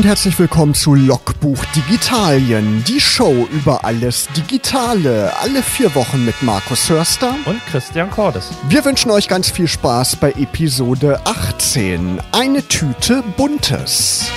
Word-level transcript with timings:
und 0.00 0.06
herzlich 0.06 0.38
willkommen 0.38 0.72
zu 0.72 0.94
Logbuch 0.94 1.62
Digitalien, 1.76 2.82
die 2.84 3.02
Show 3.02 3.46
über 3.52 3.84
alles 3.84 4.28
Digitale, 4.34 5.30
alle 5.42 5.62
vier 5.62 5.94
Wochen 5.94 6.24
mit 6.24 6.42
Markus 6.42 6.88
Hörster 6.88 7.34
und 7.44 7.60
Christian 7.66 8.10
Cordes. 8.10 8.48
Wir 8.70 8.82
wünschen 8.86 9.10
euch 9.10 9.28
ganz 9.28 9.50
viel 9.50 9.68
Spaß 9.68 10.16
bei 10.16 10.30
Episode 10.30 11.20
18, 11.26 12.18
eine 12.32 12.66
Tüte 12.66 13.22
Buntes. 13.36 14.30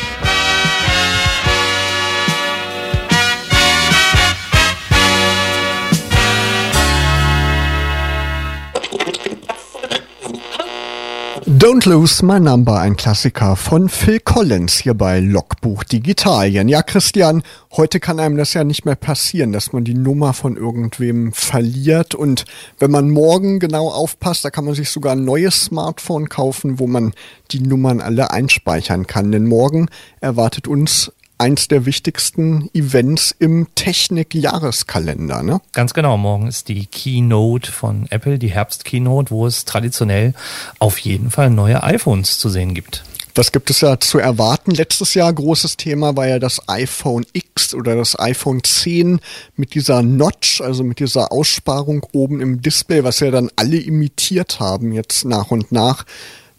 Don't 11.63 11.87
Lose 11.87 12.25
My 12.25 12.41
Number, 12.41 12.81
ein 12.81 12.97
Klassiker 12.97 13.55
von 13.55 13.87
Phil 13.87 14.19
Collins 14.19 14.79
hier 14.79 14.95
bei 14.95 15.21
Logbuch 15.21 15.85
Digitalien. 15.85 16.67
Ja, 16.67 16.83
Christian, 16.83 17.41
heute 17.71 18.01
kann 18.01 18.19
einem 18.19 18.35
das 18.35 18.53
ja 18.53 18.65
nicht 18.65 18.83
mehr 18.83 18.97
passieren, 18.97 19.53
dass 19.53 19.71
man 19.71 19.85
die 19.85 19.93
Nummer 19.93 20.33
von 20.33 20.57
irgendwem 20.57 21.31
verliert 21.31 22.15
und 22.15 22.43
wenn 22.79 22.91
man 22.91 23.09
morgen 23.09 23.59
genau 23.59 23.87
aufpasst, 23.87 24.43
da 24.43 24.49
kann 24.49 24.65
man 24.65 24.73
sich 24.73 24.89
sogar 24.89 25.13
ein 25.13 25.23
neues 25.23 25.63
Smartphone 25.63 26.27
kaufen, 26.27 26.79
wo 26.79 26.87
man 26.87 27.13
die 27.51 27.61
Nummern 27.61 28.01
alle 28.01 28.31
einspeichern 28.31 29.07
kann. 29.07 29.31
Denn 29.31 29.45
morgen 29.45 29.87
erwartet 30.19 30.67
uns 30.67 31.13
eins 31.43 31.67
der 31.67 31.85
wichtigsten 31.85 32.69
Events 32.73 33.35
im 33.37 33.67
Technik-Jahreskalender, 33.75 35.43
ne? 35.43 35.59
Ganz 35.73 35.93
genau. 35.93 36.15
Morgen 36.15 36.47
ist 36.47 36.69
die 36.69 36.85
Keynote 36.85 37.69
von 37.69 38.07
Apple, 38.09 38.39
die 38.39 38.47
Herbst-Keynote, 38.47 39.29
wo 39.29 39.45
es 39.45 39.65
traditionell 39.65 40.35
auf 40.79 40.99
jeden 40.99 41.31
Fall 41.31 41.49
neue 41.49 41.83
iPhones 41.83 42.39
zu 42.39 42.47
sehen 42.47 42.73
gibt. 42.73 43.03
Was 43.35 43.51
gibt 43.51 43.69
es 43.69 43.81
ja 43.81 43.99
zu 43.99 44.19
erwarten? 44.19 44.71
Letztes 44.71 45.15
Jahr 45.15 45.33
großes 45.33 45.75
Thema 45.75 46.15
war 46.15 46.27
ja 46.29 46.39
das 46.39 46.69
iPhone 46.69 47.25
X 47.33 47.73
oder 47.73 47.97
das 47.97 48.17
iPhone 48.17 48.63
10 48.63 49.19
mit 49.57 49.73
dieser 49.73 50.01
Notch, 50.01 50.61
also 50.61 50.85
mit 50.85 50.99
dieser 50.99 51.33
Aussparung 51.33 52.05
oben 52.13 52.39
im 52.39 52.61
Display, 52.61 53.03
was 53.03 53.19
ja 53.19 53.31
dann 53.31 53.49
alle 53.57 53.77
imitiert 53.77 54.61
haben 54.61 54.93
jetzt 54.93 55.25
nach 55.25 55.51
und 55.51 55.73
nach. 55.73 56.05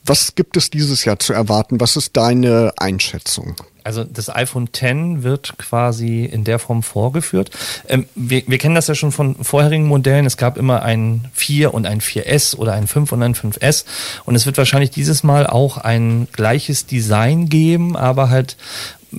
Was 0.04 0.34
gibt 0.34 0.58
es 0.58 0.68
dieses 0.68 1.06
Jahr 1.06 1.18
zu 1.18 1.32
erwarten? 1.32 1.80
Was 1.80 1.96
ist 1.96 2.18
deine 2.18 2.74
Einschätzung? 2.76 3.56
Also 3.84 4.02
das 4.02 4.34
iPhone 4.34 4.68
X 4.74 4.82
wird 5.22 5.58
quasi 5.58 6.24
in 6.24 6.44
der 6.44 6.58
Form 6.58 6.82
vorgeführt. 6.82 7.50
Ähm, 7.86 8.06
wir, 8.14 8.42
wir 8.46 8.58
kennen 8.58 8.74
das 8.74 8.88
ja 8.88 8.94
schon 8.94 9.12
von 9.12 9.36
vorherigen 9.36 9.86
Modellen. 9.86 10.24
Es 10.24 10.38
gab 10.38 10.56
immer 10.56 10.82
ein 10.82 11.28
4 11.34 11.74
und 11.74 11.86
ein 11.86 12.00
4S 12.00 12.56
oder 12.56 12.72
ein 12.72 12.86
5 12.86 13.12
und 13.12 13.22
ein 13.22 13.34
5S. 13.34 13.84
Und 14.24 14.34
es 14.34 14.46
wird 14.46 14.56
wahrscheinlich 14.56 14.90
dieses 14.90 15.22
Mal 15.22 15.46
auch 15.46 15.76
ein 15.76 16.28
gleiches 16.32 16.86
Design 16.86 17.50
geben, 17.50 17.94
aber 17.96 18.30
halt 18.30 18.56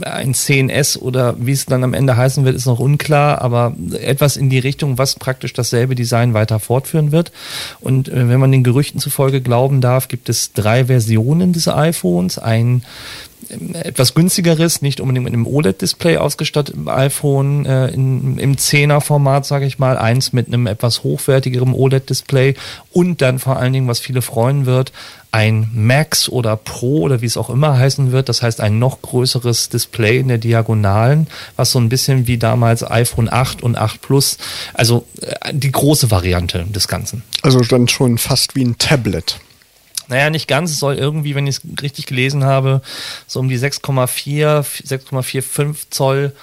ein 0.02 0.34
10S 0.34 0.98
oder 0.98 1.36
wie 1.40 1.52
es 1.52 1.66
dann 1.66 1.84
am 1.84 1.94
Ende 1.94 2.18
heißen 2.18 2.44
wird, 2.46 2.56
ist 2.56 2.66
noch 2.66 2.80
unklar, 2.80 3.42
aber 3.42 3.74
etwas 3.94 4.38
in 4.38 4.50
die 4.50 4.60
Richtung, 4.60 4.98
was 4.98 5.16
praktisch 5.16 5.54
dasselbe 5.54 5.96
Design 5.96 6.34
weiter 6.34 6.60
fortführen 6.60 7.12
wird. 7.12 7.32
Und 7.80 8.10
äh, 8.10 8.28
wenn 8.30 8.40
man 8.40 8.52
den 8.52 8.64
Gerüchten 8.64 9.00
zufolge 9.00 9.42
glauben 9.42 9.82
darf, 9.82 10.08
gibt 10.08 10.30
es 10.30 10.54
drei 10.54 10.86
Versionen 10.86 11.54
des 11.54 11.68
iPhones. 11.68 12.38
Ein 12.40 12.84
etwas 13.74 14.14
günstigeres, 14.14 14.82
nicht 14.82 15.00
unbedingt 15.00 15.26
mit 15.26 15.34
einem 15.34 15.48
OLED-Display 15.48 16.18
ausgestattetem 16.18 16.88
iPhone 16.88 17.66
äh, 17.66 17.88
in, 17.88 18.38
im 18.38 18.56
10er-Format, 18.56 19.46
sage 19.46 19.66
ich 19.66 19.80
mal, 19.80 19.98
eins 19.98 20.34
mit 20.34 20.48
einem 20.48 20.68
etwas 20.68 21.04
hochwertigeren 21.04 21.74
OLED-Display 21.74 22.56
und 22.92 23.22
dann 23.22 23.40
vor 23.40 23.58
allen 23.58 23.74
Dingen, 23.74 23.88
was 23.88 24.00
viele 24.00 24.22
freuen 24.22 24.66
wird, 24.66 24.92
ein 25.36 25.70
Max 25.74 26.30
oder 26.30 26.56
Pro 26.56 27.02
oder 27.02 27.22
wie 27.22 27.26
es 27.26 27.36
auch 27.36 27.50
immer 27.50 27.78
heißen 27.78 28.14
wird, 28.14 28.30
das 28.30 28.42
heißt 28.42 28.62
ein 28.62 28.80
noch 28.80 29.02
größeres 29.02 29.68
Display 29.68 30.20
in 30.20 30.30
der 30.30 30.38
Diagonalen, 30.38 31.28
was 31.58 31.72
so 31.72 31.80
ein 31.80 31.90
bisschen 31.90 32.26
wie 32.26 32.38
damals 32.38 32.90
iPhone 32.90 33.28
8 33.30 33.62
und 33.62 33.78
8 33.78 34.02
Plus, 34.02 34.38
also 34.74 35.06
äh, 35.22 35.54
die 35.54 35.74
große 35.74 36.10
Variante 36.10 36.66
des 36.70 36.88
Ganzen. 36.88 37.24
Also 37.42 37.60
dann 37.60 37.90
schon 37.90 38.18
fast 38.18 38.56
wie 38.56 38.64
ein 38.64 38.78
Tablet. 38.78 39.40
Naja, 40.08 40.30
nicht 40.30 40.48
ganz. 40.48 40.72
Es 40.72 40.80
soll 40.80 40.96
irgendwie, 40.96 41.36
wenn 41.36 41.48
ich 41.48 41.58
es 41.58 41.82
richtig 41.82 42.06
gelesen 42.06 42.44
habe, 42.44 42.82
so 43.28 43.40
um 43.40 43.50
die 43.50 43.60
6,4, 43.60 44.64
6,45 44.86 45.90
Zoll 45.90 46.34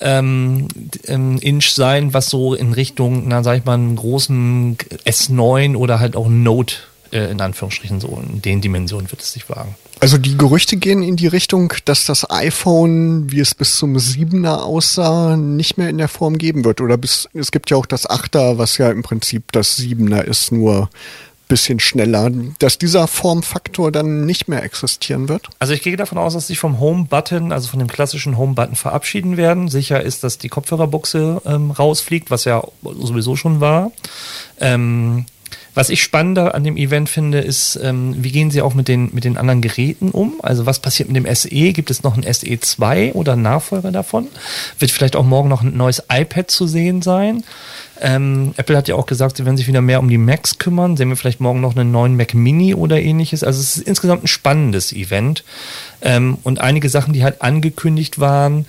ähm, 0.00 0.68
ähm, 1.06 1.38
Inch 1.38 1.70
sein, 1.70 2.12
was 2.12 2.28
so 2.28 2.54
in 2.54 2.72
Richtung, 2.72 3.28
na 3.28 3.42
sag 3.42 3.58
ich 3.58 3.64
mal, 3.64 3.74
einen 3.74 3.96
großen 3.96 4.76
S9 5.06 5.76
oder 5.76 6.00
halt 6.00 6.16
auch 6.16 6.28
Note 6.28 6.76
äh, 7.12 7.30
in 7.30 7.40
Anführungsstrichen 7.40 8.00
so 8.00 8.20
in 8.22 8.42
den 8.42 8.60
Dimensionen 8.60 9.10
wird 9.10 9.22
es 9.22 9.32
sich 9.32 9.48
wagen. 9.48 9.74
Also 10.00 10.18
die 10.18 10.36
Gerüchte 10.36 10.76
gehen 10.76 11.02
in 11.02 11.16
die 11.16 11.26
Richtung, 11.26 11.72
dass 11.86 12.04
das 12.04 12.28
iPhone, 12.30 13.30
wie 13.30 13.40
es 13.40 13.54
bis 13.54 13.78
zum 13.78 13.96
7er 13.96 14.56
aussah, 14.56 15.36
nicht 15.36 15.78
mehr 15.78 15.88
in 15.88 15.96
der 15.96 16.08
Form 16.08 16.36
geben 16.36 16.64
wird. 16.64 16.82
Oder 16.82 16.98
bis, 16.98 17.28
es 17.32 17.50
gibt 17.50 17.70
ja 17.70 17.78
auch 17.78 17.86
das 17.86 18.08
8er, 18.08 18.58
was 18.58 18.76
ja 18.76 18.90
im 18.90 19.02
Prinzip 19.02 19.52
das 19.52 19.78
7er 19.78 20.22
ist, 20.22 20.52
nur 20.52 20.90
bisschen 21.48 21.80
schneller, 21.80 22.30
dass 22.58 22.78
dieser 22.78 23.06
Formfaktor 23.06 23.92
dann 23.92 24.26
nicht 24.26 24.48
mehr 24.48 24.62
existieren 24.62 25.28
wird? 25.28 25.48
Also 25.58 25.74
ich 25.74 25.82
gehe 25.82 25.96
davon 25.96 26.18
aus, 26.18 26.34
dass 26.34 26.46
sie 26.46 26.56
vom 26.56 26.80
Home-Button, 26.80 27.52
also 27.52 27.68
von 27.68 27.78
dem 27.78 27.88
klassischen 27.88 28.36
Home-Button 28.36 28.76
verabschieden 28.76 29.36
werden. 29.36 29.68
Sicher 29.68 30.02
ist, 30.02 30.24
dass 30.24 30.38
die 30.38 30.48
Kopfhörerbuchse 30.48 31.42
ähm, 31.46 31.70
rausfliegt, 31.70 32.30
was 32.30 32.44
ja 32.44 32.62
sowieso 32.82 33.36
schon 33.36 33.60
war. 33.60 33.92
Ähm, 34.60 35.26
was 35.76 35.90
ich 35.90 36.02
spannender 36.02 36.54
an 36.54 36.64
dem 36.64 36.78
Event 36.78 37.10
finde, 37.10 37.38
ist, 37.38 37.78
ähm, 37.82 38.14
wie 38.18 38.32
gehen 38.32 38.50
Sie 38.50 38.62
auch 38.62 38.72
mit 38.72 38.88
den, 38.88 39.10
mit 39.12 39.24
den 39.24 39.36
anderen 39.36 39.60
Geräten 39.60 40.10
um? 40.10 40.36
Also 40.42 40.64
was 40.64 40.80
passiert 40.80 41.10
mit 41.10 41.16
dem 41.16 41.34
SE? 41.34 41.50
Gibt 41.50 41.90
es 41.90 42.02
noch 42.02 42.16
ein 42.16 42.24
SE 42.32 42.58
2 42.58 43.12
oder 43.12 43.34
einen 43.34 43.42
Nachfolger 43.42 43.92
davon? 43.92 44.28
Wird 44.78 44.90
vielleicht 44.90 45.16
auch 45.16 45.24
morgen 45.24 45.50
noch 45.50 45.62
ein 45.62 45.76
neues 45.76 46.02
iPad 46.10 46.50
zu 46.50 46.66
sehen 46.66 47.02
sein? 47.02 47.44
Ähm, 48.00 48.54
Apple 48.56 48.74
hat 48.74 48.88
ja 48.88 48.94
auch 48.94 49.04
gesagt, 49.04 49.36
sie 49.36 49.44
werden 49.44 49.58
sich 49.58 49.68
wieder 49.68 49.82
mehr 49.82 50.00
um 50.00 50.08
die 50.08 50.16
Macs 50.16 50.58
kümmern. 50.58 50.96
Sehen 50.96 51.10
wir 51.10 51.16
vielleicht 51.16 51.40
morgen 51.40 51.60
noch 51.60 51.76
einen 51.76 51.90
neuen 51.90 52.16
Mac 52.16 52.32
Mini 52.32 52.74
oder 52.74 52.98
ähnliches. 52.98 53.44
Also 53.44 53.60
es 53.60 53.76
ist 53.76 53.86
insgesamt 53.86 54.24
ein 54.24 54.28
spannendes 54.28 54.94
Event. 54.94 55.44
Ähm, 56.00 56.38
und 56.42 56.58
einige 56.58 56.88
Sachen, 56.88 57.12
die 57.12 57.22
halt 57.22 57.42
angekündigt 57.42 58.18
waren, 58.18 58.64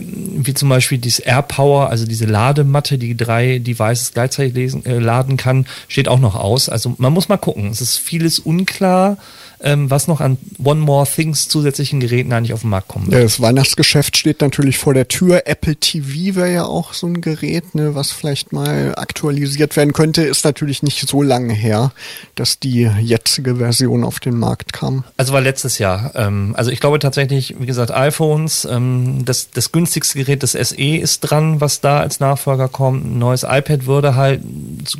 wie 0.00 0.54
zum 0.54 0.68
Beispiel 0.68 0.98
dieses 0.98 1.20
AirPower, 1.20 1.90
also 1.90 2.06
diese 2.06 2.26
Ladematte, 2.26 2.98
die 2.98 3.16
drei 3.16 3.58
Devices 3.58 4.12
gleichzeitig 4.12 4.54
lesen, 4.54 4.84
äh, 4.86 4.98
laden 4.98 5.36
kann, 5.36 5.66
steht 5.88 6.08
auch 6.08 6.20
noch 6.20 6.34
aus. 6.34 6.68
Also 6.68 6.94
man 6.98 7.12
muss 7.12 7.28
mal 7.28 7.36
gucken. 7.36 7.70
Es 7.70 7.80
ist 7.80 7.98
vieles 7.98 8.38
unklar 8.38 9.16
ähm, 9.62 9.90
was 9.90 10.08
noch 10.08 10.20
an 10.20 10.38
One 10.62 10.80
More 10.80 11.06
Things 11.06 11.48
zusätzlichen 11.48 12.00
Geräten 12.00 12.32
eigentlich 12.32 12.52
auf 12.52 12.62
den 12.62 12.70
Markt 12.70 12.88
kommen 12.88 13.06
wird. 13.06 13.14
Ja, 13.14 13.22
das 13.22 13.40
Weihnachtsgeschäft 13.40 14.16
steht 14.16 14.40
natürlich 14.40 14.78
vor 14.78 14.94
der 14.94 15.08
Tür. 15.08 15.46
Apple 15.46 15.76
TV 15.76 16.36
wäre 16.36 16.52
ja 16.52 16.64
auch 16.64 16.92
so 16.92 17.06
ein 17.06 17.20
Gerät, 17.20 17.74
ne, 17.74 17.94
was 17.94 18.10
vielleicht 18.10 18.52
mal 18.52 18.94
aktualisiert 18.96 19.76
werden 19.76 19.92
könnte. 19.92 20.22
Ist 20.22 20.44
natürlich 20.44 20.82
nicht 20.82 21.08
so 21.08 21.22
lange 21.22 21.54
her, 21.54 21.92
dass 22.34 22.58
die 22.58 22.90
jetzige 23.00 23.56
Version 23.56 24.04
auf 24.04 24.20
den 24.20 24.38
Markt 24.38 24.72
kam. 24.72 25.04
Also 25.16 25.32
war 25.32 25.40
letztes 25.40 25.78
Jahr. 25.78 26.12
Ähm, 26.14 26.54
also 26.56 26.70
ich 26.70 26.80
glaube 26.80 26.98
tatsächlich, 26.98 27.56
wie 27.58 27.66
gesagt, 27.66 27.92
iPhones, 27.92 28.64
ähm, 28.64 29.24
das, 29.24 29.50
das 29.50 29.72
günstigste 29.72 30.18
Gerät, 30.18 30.42
das 30.42 30.52
SE 30.52 30.96
ist 30.96 31.20
dran, 31.20 31.60
was 31.60 31.80
da 31.80 32.00
als 32.00 32.20
Nachfolger 32.20 32.68
kommt. 32.68 33.04
Ein 33.04 33.18
neues 33.18 33.44
iPad 33.44 33.86
würde 33.86 34.14
halt 34.14 34.42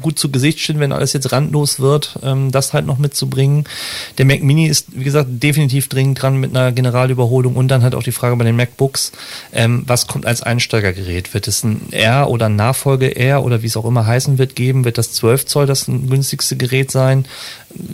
gut 0.00 0.18
zu 0.18 0.30
Gesicht 0.30 0.60
stehen, 0.60 0.80
wenn 0.80 0.92
alles 0.92 1.12
jetzt 1.12 1.32
randlos 1.32 1.80
wird, 1.80 2.18
ähm, 2.22 2.50
das 2.52 2.72
halt 2.72 2.86
noch 2.86 2.98
mitzubringen. 2.98 3.64
Der 4.18 4.24
Mac 4.24 4.42
Mini 4.42 4.51
ist, 4.58 4.88
wie 4.92 5.04
gesagt, 5.04 5.28
definitiv 5.30 5.88
dringend 5.88 6.22
dran 6.22 6.36
mit 6.36 6.56
einer 6.56 6.72
Generalüberholung 6.72 7.56
und 7.56 7.68
dann 7.68 7.82
halt 7.82 7.94
auch 7.94 8.02
die 8.02 8.12
Frage 8.12 8.36
bei 8.36 8.44
den 8.44 8.56
MacBooks, 8.56 9.12
ähm, 9.52 9.84
was 9.86 10.06
kommt 10.06 10.26
als 10.26 10.42
Einsteigergerät? 10.42 11.32
Wird 11.34 11.48
es 11.48 11.64
ein 11.64 11.92
R 11.92 12.28
oder 12.28 12.46
ein 12.46 12.56
Nachfolge 12.56 13.16
R 13.16 13.44
oder 13.44 13.62
wie 13.62 13.66
es 13.66 13.76
auch 13.76 13.84
immer 13.84 14.06
heißen 14.06 14.38
wird 14.38 14.56
geben? 14.56 14.84
Wird 14.84 14.98
das 14.98 15.12
12 15.12 15.46
Zoll 15.46 15.66
das 15.66 15.86
günstigste 15.86 16.56
Gerät 16.56 16.90
sein? 16.90 17.24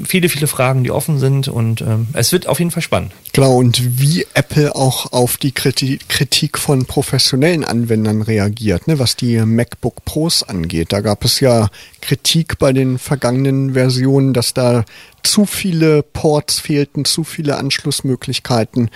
Viele, 0.05 0.28
viele 0.28 0.47
Fragen, 0.47 0.84
die 0.84 0.91
offen 0.91 1.19
sind 1.19 1.49
und 1.49 1.81
ähm, 1.81 2.08
es 2.12 2.32
wird 2.32 2.47
auf 2.47 2.58
jeden 2.58 2.70
Fall 2.70 2.82
spannend. 2.82 3.12
Genau, 3.32 3.56
und 3.56 4.00
wie 4.00 4.26
Apple 4.35 4.75
auch 4.75 5.12
auf 5.12 5.37
die 5.37 5.53
Kritik 5.53 6.58
von 6.58 6.87
professionellen 6.87 7.64
Anwendern 7.64 8.23
reagiert, 8.23 8.88
ne, 8.88 8.99
was 8.99 9.17
die 9.17 9.38
MacBook 9.38 10.05
Pros 10.05 10.43
angeht. 10.43 10.93
Da 10.93 11.00
gab 11.00 11.25
es 11.25 11.41
ja 11.41 11.69
Kritik 12.00 12.58
bei 12.58 12.73
den 12.73 12.99
vergangenen 12.99 13.75
Versionen, 13.75 14.32
dass 14.32 14.55
da 14.55 14.85
zu 15.23 15.47
viele 15.47 16.03
Ports 16.03 16.58
fehlten, 16.58 17.05
zu 17.05 17.25
viele 17.25 17.56
Anschlussmöglichkeiten. 17.56 18.91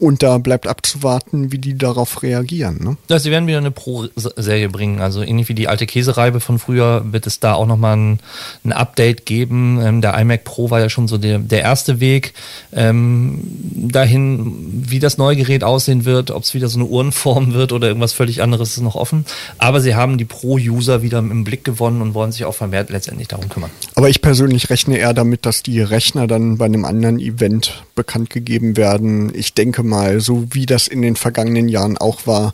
Und 0.00 0.22
da 0.22 0.38
bleibt 0.38 0.66
abzuwarten, 0.66 1.52
wie 1.52 1.58
die 1.58 1.76
darauf 1.76 2.22
reagieren. 2.22 2.78
Ne? 2.82 2.96
Ja, 3.10 3.18
sie 3.18 3.30
werden 3.30 3.46
wieder 3.46 3.58
eine 3.58 3.70
Pro-Serie 3.70 4.70
bringen. 4.70 4.98
Also 4.98 5.20
ähnlich 5.20 5.50
wie 5.50 5.54
die 5.54 5.68
alte 5.68 5.84
Käsereibe 5.84 6.40
von 6.40 6.58
früher 6.58 7.04
wird 7.12 7.26
es 7.26 7.38
da 7.38 7.52
auch 7.52 7.66
nochmal 7.66 7.98
ein, 7.98 8.20
ein 8.64 8.72
Update 8.72 9.26
geben. 9.26 9.78
Ähm, 9.82 10.00
der 10.00 10.18
iMac 10.18 10.44
Pro 10.44 10.70
war 10.70 10.80
ja 10.80 10.88
schon 10.88 11.06
so 11.06 11.18
der, 11.18 11.38
der 11.38 11.60
erste 11.60 12.00
Weg 12.00 12.32
ähm, 12.72 13.42
dahin, 13.90 14.86
wie 14.88 15.00
das 15.00 15.18
neue 15.18 15.36
Gerät 15.36 15.64
aussehen 15.64 16.06
wird, 16.06 16.30
ob 16.30 16.44
es 16.44 16.54
wieder 16.54 16.68
so 16.68 16.78
eine 16.78 16.88
Uhrenform 16.88 17.52
wird 17.52 17.72
oder 17.72 17.88
irgendwas 17.88 18.14
völlig 18.14 18.42
anderes 18.42 18.78
ist 18.78 18.82
noch 18.82 18.94
offen. 18.94 19.26
Aber 19.58 19.82
sie 19.82 19.94
haben 19.94 20.16
die 20.16 20.24
Pro-User 20.24 21.02
wieder 21.02 21.18
im 21.18 21.44
Blick 21.44 21.62
gewonnen 21.62 22.00
und 22.00 22.14
wollen 22.14 22.32
sich 22.32 22.46
auch 22.46 22.54
vermehrt 22.54 22.88
letztendlich 22.88 23.28
darum 23.28 23.50
kümmern. 23.50 23.70
Aber 23.96 24.08
ich 24.08 24.22
persönlich 24.22 24.70
rechne 24.70 24.96
eher 24.96 25.12
damit, 25.12 25.44
dass 25.44 25.62
die 25.62 25.82
Rechner 25.82 26.26
dann 26.26 26.56
bei 26.56 26.64
einem 26.64 26.86
anderen 26.86 27.18
Event 27.18 27.84
bekannt 27.94 28.30
gegeben 28.30 28.78
werden. 28.78 29.30
Ich 29.34 29.52
denke 29.52 29.89
mal, 29.90 30.20
so 30.20 30.46
wie 30.52 30.64
das 30.64 30.88
in 30.88 31.02
den 31.02 31.16
vergangenen 31.16 31.68
Jahren 31.68 31.98
auch 31.98 32.26
war, 32.26 32.52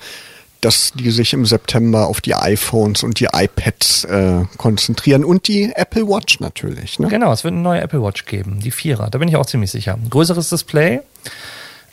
dass 0.61 0.93
die 0.93 1.11
sich 1.11 1.33
im 1.33 1.47
September 1.47 2.09
auf 2.09 2.21
die 2.21 2.35
iPhones 2.35 3.03
und 3.03 3.21
die 3.21 3.29
iPads 3.33 4.05
äh, 4.05 4.45
konzentrieren 4.57 5.25
und 5.25 5.47
die 5.49 5.71
Apple 5.75 6.09
Watch 6.09 6.41
natürlich. 6.41 6.99
Ne? 6.99 7.09
Genau, 7.09 7.33
es 7.33 7.45
wird 7.45 7.53
eine 7.53 7.63
neue 7.63 7.81
Apple 7.81 8.03
Watch 8.03 8.25
geben, 8.25 8.61
die 8.61 8.71
Vierer, 8.71 9.09
da 9.11 9.19
bin 9.19 9.29
ich 9.29 9.37
auch 9.37 9.47
ziemlich 9.47 9.71
sicher. 9.71 9.99
größeres 10.11 10.49
Display, 10.49 11.03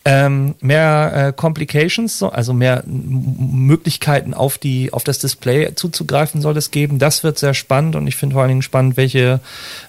ähm, 0.05 0.55
mehr 0.59 1.13
äh, 1.15 1.33
Complications, 1.33 2.23
also 2.23 2.53
mehr 2.53 2.83
Möglichkeiten 2.85 4.33
auf 4.33 4.57
die 4.57 4.91
auf 4.91 5.03
das 5.03 5.19
Display 5.19 5.75
zuzugreifen 5.75 6.41
soll 6.41 6.57
es 6.57 6.71
geben. 6.71 6.99
Das 6.99 7.23
wird 7.23 7.39
sehr 7.39 7.53
spannend 7.53 7.95
und 7.95 8.05
ich 8.07 8.17
finde 8.17 8.33
vor 8.33 8.41
allen 8.41 8.49
Dingen 8.49 8.61
spannend, 8.61 8.97
welche 8.97 9.39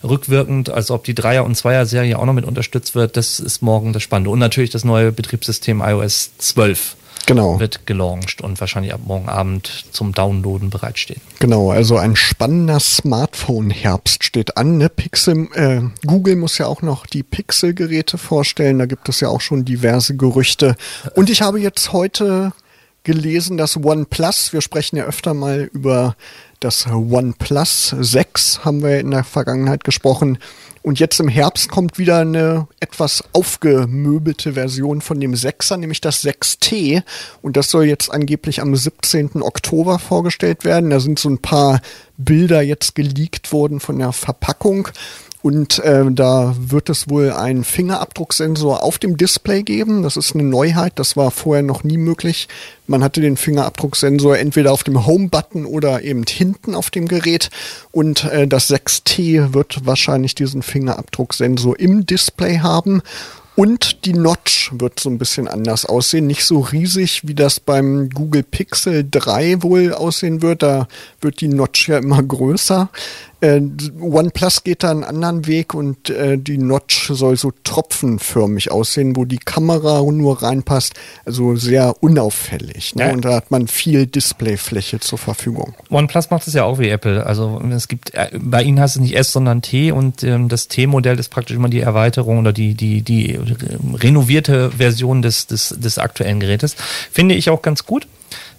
rückwirkend, 0.04 0.70
also 0.70 0.94
ob 0.94 1.04
die 1.04 1.14
Dreier- 1.14 1.44
und 1.44 1.56
Zweier-Serie 1.56 2.18
auch 2.18 2.26
noch 2.26 2.32
mit 2.32 2.44
unterstützt 2.44 2.94
wird. 2.94 3.16
Das 3.16 3.40
ist 3.40 3.60
morgen 3.60 3.92
das 3.92 4.02
Spannende 4.02 4.30
und 4.30 4.38
natürlich 4.38 4.70
das 4.70 4.84
neue 4.84 5.10
Betriebssystem 5.10 5.80
iOS 5.80 6.30
12 6.38 6.96
genau. 7.26 7.60
wird 7.60 7.86
gelauncht 7.86 8.40
und 8.40 8.60
wahrscheinlich 8.60 8.92
ab 8.94 9.00
morgen 9.04 9.28
Abend 9.28 9.86
zum 9.92 10.12
Downloaden 10.12 10.70
bereitstehen. 10.70 11.20
Genau, 11.38 11.70
also 11.70 11.96
ein 11.96 12.16
spannender 12.16 12.80
Smartphone-Herbst 12.80 14.24
steht 14.24 14.56
an. 14.56 14.78
Ne? 14.78 14.88
Pixel, 14.88 15.48
äh, 15.54 15.82
Google 16.06 16.36
muss 16.36 16.58
ja 16.58 16.66
auch 16.66 16.82
noch 16.82 17.06
die 17.06 17.22
Pixel-Geräte 17.22 18.18
vorstellen. 18.18 18.78
Da 18.78 18.86
gibt 18.86 19.08
es 19.08 19.20
ja 19.20 19.28
auch 19.28 19.40
schon 19.40 19.64
diverse 19.64 20.16
Gerüchte. 20.16 20.76
Und 21.14 21.30
ich 21.30 21.42
habe 21.42 21.60
jetzt 21.60 21.92
heute 21.92 22.52
gelesen, 23.04 23.56
dass 23.56 23.76
OnePlus, 23.76 24.52
wir 24.52 24.62
sprechen 24.62 24.96
ja 24.96 25.04
öfter 25.04 25.34
mal 25.34 25.68
über 25.72 26.16
das 26.60 26.86
OnePlus 26.86 27.94
6, 28.00 28.64
haben 28.64 28.82
wir 28.82 28.98
in 28.98 29.10
der 29.10 29.24
Vergangenheit 29.24 29.84
gesprochen, 29.84 30.38
und 30.84 31.00
jetzt 31.00 31.18
im 31.18 31.28
Herbst 31.28 31.70
kommt 31.70 31.96
wieder 31.96 32.18
eine 32.18 32.68
etwas 32.78 33.24
aufgemöbelte 33.32 34.52
Version 34.52 35.00
von 35.00 35.18
dem 35.18 35.32
6er, 35.32 35.78
nämlich 35.78 36.02
das 36.02 36.22
6T. 36.22 37.02
Und 37.40 37.56
das 37.56 37.70
soll 37.70 37.86
jetzt 37.86 38.12
angeblich 38.12 38.60
am 38.60 38.76
17. 38.76 39.40
Oktober 39.40 39.98
vorgestellt 39.98 40.66
werden. 40.66 40.90
Da 40.90 41.00
sind 41.00 41.18
so 41.18 41.30
ein 41.30 41.38
paar 41.38 41.80
Bilder 42.18 42.60
jetzt 42.60 42.94
geleakt 42.94 43.50
worden 43.50 43.80
von 43.80 43.98
der 43.98 44.12
Verpackung. 44.12 44.88
Und 45.44 45.78
äh, 45.80 46.10
da 46.10 46.56
wird 46.58 46.88
es 46.88 47.10
wohl 47.10 47.30
einen 47.30 47.64
Fingerabdrucksensor 47.64 48.82
auf 48.82 48.98
dem 48.98 49.18
Display 49.18 49.62
geben. 49.62 50.02
Das 50.02 50.16
ist 50.16 50.32
eine 50.34 50.42
Neuheit. 50.42 50.94
Das 50.96 51.18
war 51.18 51.30
vorher 51.30 51.62
noch 51.62 51.84
nie 51.84 51.98
möglich. 51.98 52.48
Man 52.86 53.04
hatte 53.04 53.20
den 53.20 53.36
Fingerabdrucksensor 53.36 54.38
entweder 54.38 54.72
auf 54.72 54.84
dem 54.84 55.04
Home-Button 55.04 55.66
oder 55.66 56.00
eben 56.00 56.24
hinten 56.26 56.74
auf 56.74 56.88
dem 56.88 57.08
Gerät. 57.08 57.50
Und 57.90 58.24
äh, 58.24 58.48
das 58.48 58.70
6T 58.70 59.52
wird 59.52 59.84
wahrscheinlich 59.84 60.34
diesen 60.34 60.62
Fingerabdrucksensor 60.62 61.78
im 61.78 62.06
Display 62.06 62.60
haben. 62.60 63.02
Und 63.56 64.04
die 64.04 64.14
Notch 64.14 64.72
wird 64.72 64.98
so 64.98 65.08
ein 65.10 65.18
bisschen 65.18 65.46
anders 65.46 65.84
aussehen. 65.84 66.26
Nicht 66.26 66.44
so 66.44 66.60
riesig, 66.60 67.28
wie 67.28 67.34
das 67.34 67.60
beim 67.60 68.08
Google 68.10 68.42
Pixel 68.42 69.06
3 69.08 69.62
wohl 69.62 69.92
aussehen 69.92 70.42
wird. 70.42 70.62
Da 70.62 70.88
wird 71.20 71.40
die 71.40 71.48
Notch 71.48 71.88
ja 71.88 71.98
immer 71.98 72.22
größer. 72.22 72.88
Äh, 73.44 73.60
OnePlus 74.00 74.64
geht 74.64 74.82
da 74.82 74.90
einen 74.90 75.04
anderen 75.04 75.46
Weg 75.46 75.74
und 75.74 76.08
äh, 76.08 76.38
die 76.38 76.56
Notch 76.56 77.10
soll 77.12 77.36
so 77.36 77.52
tropfenförmig 77.62 78.70
aussehen, 78.70 79.16
wo 79.16 79.26
die 79.26 79.38
Kamera 79.38 80.00
nur 80.00 80.42
reinpasst. 80.42 80.94
Also 81.26 81.54
sehr 81.56 82.02
unauffällig. 82.02 82.94
Ne? 82.94 83.04
Ja. 83.04 83.12
Und 83.12 83.24
da 83.26 83.34
hat 83.34 83.50
man 83.50 83.68
viel 83.68 84.06
Displayfläche 84.06 84.98
zur 85.00 85.18
Verfügung. 85.18 85.74
OnePlus 85.90 86.30
macht 86.30 86.46
es 86.46 86.54
ja 86.54 86.64
auch 86.64 86.78
wie 86.78 86.88
Apple. 86.88 87.26
Also 87.26 87.60
es 87.70 87.88
gibt, 87.88 88.14
äh, 88.14 88.30
bei 88.32 88.62
ihnen 88.62 88.80
heißt 88.80 88.96
es 88.96 89.02
nicht 89.02 89.14
S, 89.14 89.32
sondern 89.32 89.60
T 89.60 89.92
und 89.92 90.22
ähm, 90.22 90.48
das 90.48 90.68
T-Modell 90.68 91.18
ist 91.18 91.28
praktisch 91.28 91.56
immer 91.56 91.68
die 91.68 91.80
Erweiterung 91.80 92.38
oder 92.38 92.54
die, 92.54 92.74
die, 92.74 93.02
die 93.02 93.38
renovierte 93.94 94.70
Version 94.70 95.20
des, 95.20 95.46
des, 95.46 95.74
des 95.78 95.98
aktuellen 95.98 96.40
Gerätes. 96.40 96.76
Finde 97.12 97.34
ich 97.34 97.50
auch 97.50 97.60
ganz 97.60 97.84
gut. 97.84 98.06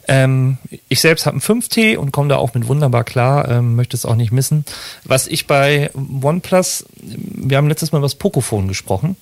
Ähm, 0.08 0.58
ich 0.88 1.02
selbst 1.02 1.26
habe 1.26 1.36
einen 1.36 1.62
5T 1.62 1.98
und 1.98 2.12
komme 2.12 2.30
da 2.30 2.38
auch 2.38 2.54
mit 2.54 2.68
wunderbar 2.68 3.04
klar, 3.04 3.50
ähm, 3.50 3.76
möchte 3.76 3.98
es 3.98 4.06
auch 4.06 4.16
nicht 4.16 4.32
missen. 4.32 4.66
Was 5.04 5.28
ich 5.28 5.48
bei 5.48 5.90
OnePlus, 5.96 6.86
wir 6.94 7.58
haben 7.58 7.68
letztes 7.68 7.92
Mal 7.92 8.00
über 8.00 8.06
das 8.06 8.16
Pocophone 8.16 8.68
gesprochen, 8.68 9.16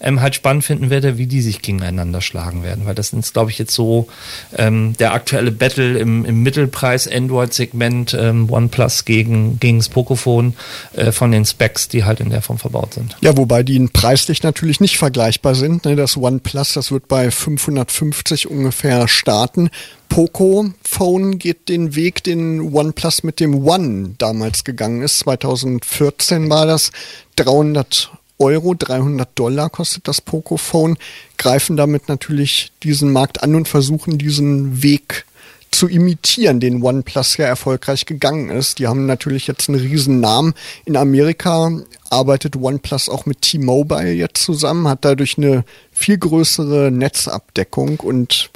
ähm, 0.00 0.20
halt 0.20 0.34
spannend 0.34 0.64
finden 0.64 0.90
werde, 0.90 1.18
wie 1.18 1.26
die 1.26 1.42
sich 1.42 1.62
gegeneinander 1.62 2.20
schlagen 2.20 2.62
werden, 2.62 2.86
weil 2.86 2.94
das 2.94 3.12
ist, 3.12 3.32
glaube 3.32 3.50
ich, 3.50 3.58
jetzt 3.58 3.74
so 3.74 4.08
ähm, 4.56 4.94
der 4.98 5.12
aktuelle 5.12 5.52
Battle 5.52 5.98
im, 5.98 6.24
im 6.24 6.42
Mittelpreis-Android-Segment 6.42 8.14
ähm, 8.18 8.50
OnePlus 8.50 9.04
gegen, 9.04 9.60
gegen 9.60 9.78
das 9.78 9.88
Pocophone 9.88 10.54
äh, 10.94 11.12
von 11.12 11.32
den 11.32 11.44
Specs, 11.44 11.88
die 11.88 12.04
halt 12.04 12.20
in 12.20 12.30
der 12.30 12.42
Form 12.42 12.58
verbaut 12.58 12.94
sind. 12.94 13.16
Ja, 13.20 13.36
wobei 13.36 13.62
die 13.62 13.80
preislich 13.92 14.42
natürlich 14.42 14.80
nicht 14.80 14.98
vergleichbar 14.98 15.54
sind. 15.54 15.84
Ne? 15.84 15.96
Das 15.96 16.16
OnePlus, 16.16 16.74
das 16.74 16.90
wird 16.92 17.08
bei 17.08 17.30
550 17.30 18.48
ungefähr 18.48 19.08
starten 19.08 19.70
Poco 20.10 20.72
Phone 20.82 21.38
geht 21.38 21.68
den 21.68 21.94
Weg, 21.94 22.24
den 22.24 22.74
OnePlus 22.74 23.22
mit 23.22 23.38
dem 23.38 23.64
One 23.64 24.16
damals 24.18 24.64
gegangen 24.64 25.02
ist. 25.02 25.20
2014 25.20 26.50
war 26.50 26.66
das 26.66 26.90
300 27.36 28.10
Euro, 28.40 28.74
300 28.74 29.28
Dollar 29.34 29.70
kostet 29.70 30.08
das 30.08 30.20
Poco 30.20 30.56
Phone, 30.56 30.96
greifen 31.36 31.76
damit 31.76 32.08
natürlich 32.08 32.72
diesen 32.82 33.12
Markt 33.12 33.42
an 33.42 33.54
und 33.54 33.68
versuchen 33.68 34.18
diesen 34.18 34.82
Weg 34.82 35.24
zu 35.70 35.86
imitieren, 35.88 36.58
den 36.58 36.82
OnePlus 36.82 37.36
ja 37.36 37.46
erfolgreich 37.46 38.04
gegangen 38.06 38.50
ist. 38.50 38.78
Die 38.78 38.88
haben 38.88 39.06
natürlich 39.06 39.46
jetzt 39.46 39.68
einen 39.68 39.78
riesen 39.78 40.20
Namen. 40.20 40.54
In 40.84 40.96
Amerika 40.96 41.70
arbeitet 42.10 42.56
OnePlus 42.56 43.08
auch 43.08 43.24
mit 43.24 43.42
T-Mobile 43.42 44.12
jetzt 44.12 44.42
zusammen, 44.42 44.88
hat 44.88 45.04
dadurch 45.04 45.38
eine 45.38 45.64
viel 45.92 46.18
größere 46.18 46.90
Netzabdeckung 46.90 48.00
und 48.00 48.50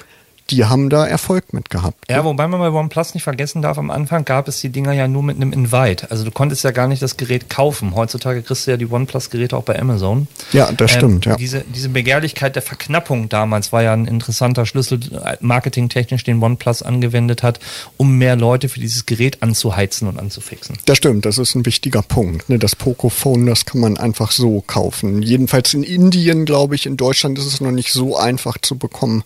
die 0.51 0.65
haben 0.65 0.91
da 0.91 1.07
Erfolg 1.07 1.53
mit 1.53 1.71
gehabt. 1.71 2.05
Ja, 2.11 2.25
wobei 2.25 2.47
man 2.47 2.61
bei 2.61 2.71
OnePlus 2.71 3.15
nicht 3.15 3.23
vergessen 3.23 3.63
darf, 3.63 3.79
am 3.79 3.91
Anfang 3.91 4.25
gab 4.25 4.47
es 4.49 4.61
die 4.61 4.69
Dinger 4.69 4.93
ja 4.93 5.09
nur 5.09 5.23
mit 5.23 5.37
einem 5.37 5.53
Invite. 5.53 6.11
Also 6.11 6.25
du 6.25 6.31
konntest 6.31 6.65
ja 6.65 6.71
gar 6.71 6.87
nicht 6.87 7.01
das 7.01 7.17
Gerät 7.17 7.49
kaufen. 7.49 7.95
Heutzutage 7.95 8.43
kriegst 8.43 8.67
du 8.67 8.73
ja 8.73 8.77
die 8.77 8.91
OnePlus-Geräte 8.91 9.57
auch 9.57 9.63
bei 9.63 9.79
Amazon. 9.79 10.29
Ja, 10.53 10.71
das 10.73 10.93
ähm, 10.93 10.99
stimmt, 10.99 11.27
ja. 11.27 11.37
Diese, 11.37 11.65
diese 11.75 11.89
Begehrlichkeit 11.89 12.57
der 12.57 12.63
Verknappung 12.63 13.29
damals 13.29 13.73
war 13.73 13.83
ja 13.83 13.95
ein 13.95 14.07
interessanter 14.07 14.67
Schlüssel, 14.67 15.01
marketingtechnisch, 15.41 16.25
den 16.25 16.43
OnePlus 16.43 16.83
angewendet 16.83 17.43
hat, 17.43 17.59
um 17.97 18.19
mehr 18.19 18.37
Leute 18.37 18.69
für 18.69 18.81
dieses 18.81 19.07
Gerät 19.07 19.43
anzuheizen 19.43 20.09
und 20.09 20.19
anzufixen. 20.19 20.77
Das 20.85 20.99
stimmt, 20.99 21.25
das 21.25 21.39
ist 21.39 21.55
ein 21.55 21.65
wichtiger 21.65 22.03
Punkt. 22.03 22.49
Ne? 22.51 22.59
Das 22.59 22.77
Pocophone, 22.77 23.47
das 23.47 23.65
kann 23.65 23.81
man 23.81 23.97
einfach 23.97 24.31
so 24.31 24.63
kaufen. 24.67 25.23
Jedenfalls 25.23 25.73
in 25.73 25.83
Indien, 25.83 26.45
glaube 26.45 26.75
ich, 26.75 26.85
in 26.85 26.97
Deutschland 26.97 27.39
ist 27.39 27.47
es 27.47 27.61
noch 27.61 27.71
nicht 27.71 27.93
so 27.93 28.17
einfach 28.17 28.59
zu 28.59 28.77
bekommen. 28.77 29.25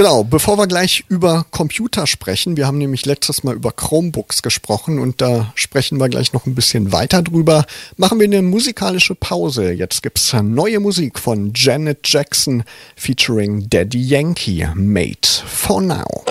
Genau, 0.00 0.24
bevor 0.24 0.56
wir 0.56 0.66
gleich 0.66 1.04
über 1.10 1.44
Computer 1.50 2.06
sprechen, 2.06 2.56
wir 2.56 2.66
haben 2.66 2.78
nämlich 2.78 3.04
letztes 3.04 3.44
Mal 3.44 3.54
über 3.54 3.70
Chromebooks 3.70 4.40
gesprochen 4.40 4.98
und 4.98 5.20
da 5.20 5.52
sprechen 5.54 6.00
wir 6.00 6.08
gleich 6.08 6.32
noch 6.32 6.46
ein 6.46 6.54
bisschen 6.54 6.90
weiter 6.90 7.20
drüber, 7.20 7.66
machen 7.98 8.18
wir 8.18 8.24
eine 8.24 8.40
musikalische 8.40 9.14
Pause. 9.14 9.72
Jetzt 9.72 10.02
gibt's 10.02 10.32
neue 10.32 10.80
Musik 10.80 11.18
von 11.18 11.52
Janet 11.54 11.98
Jackson 12.04 12.64
featuring 12.96 13.68
Daddy 13.68 14.00
Yankee, 14.00 14.66
Made 14.74 15.28
for 15.44 15.82
Now. 15.82 16.24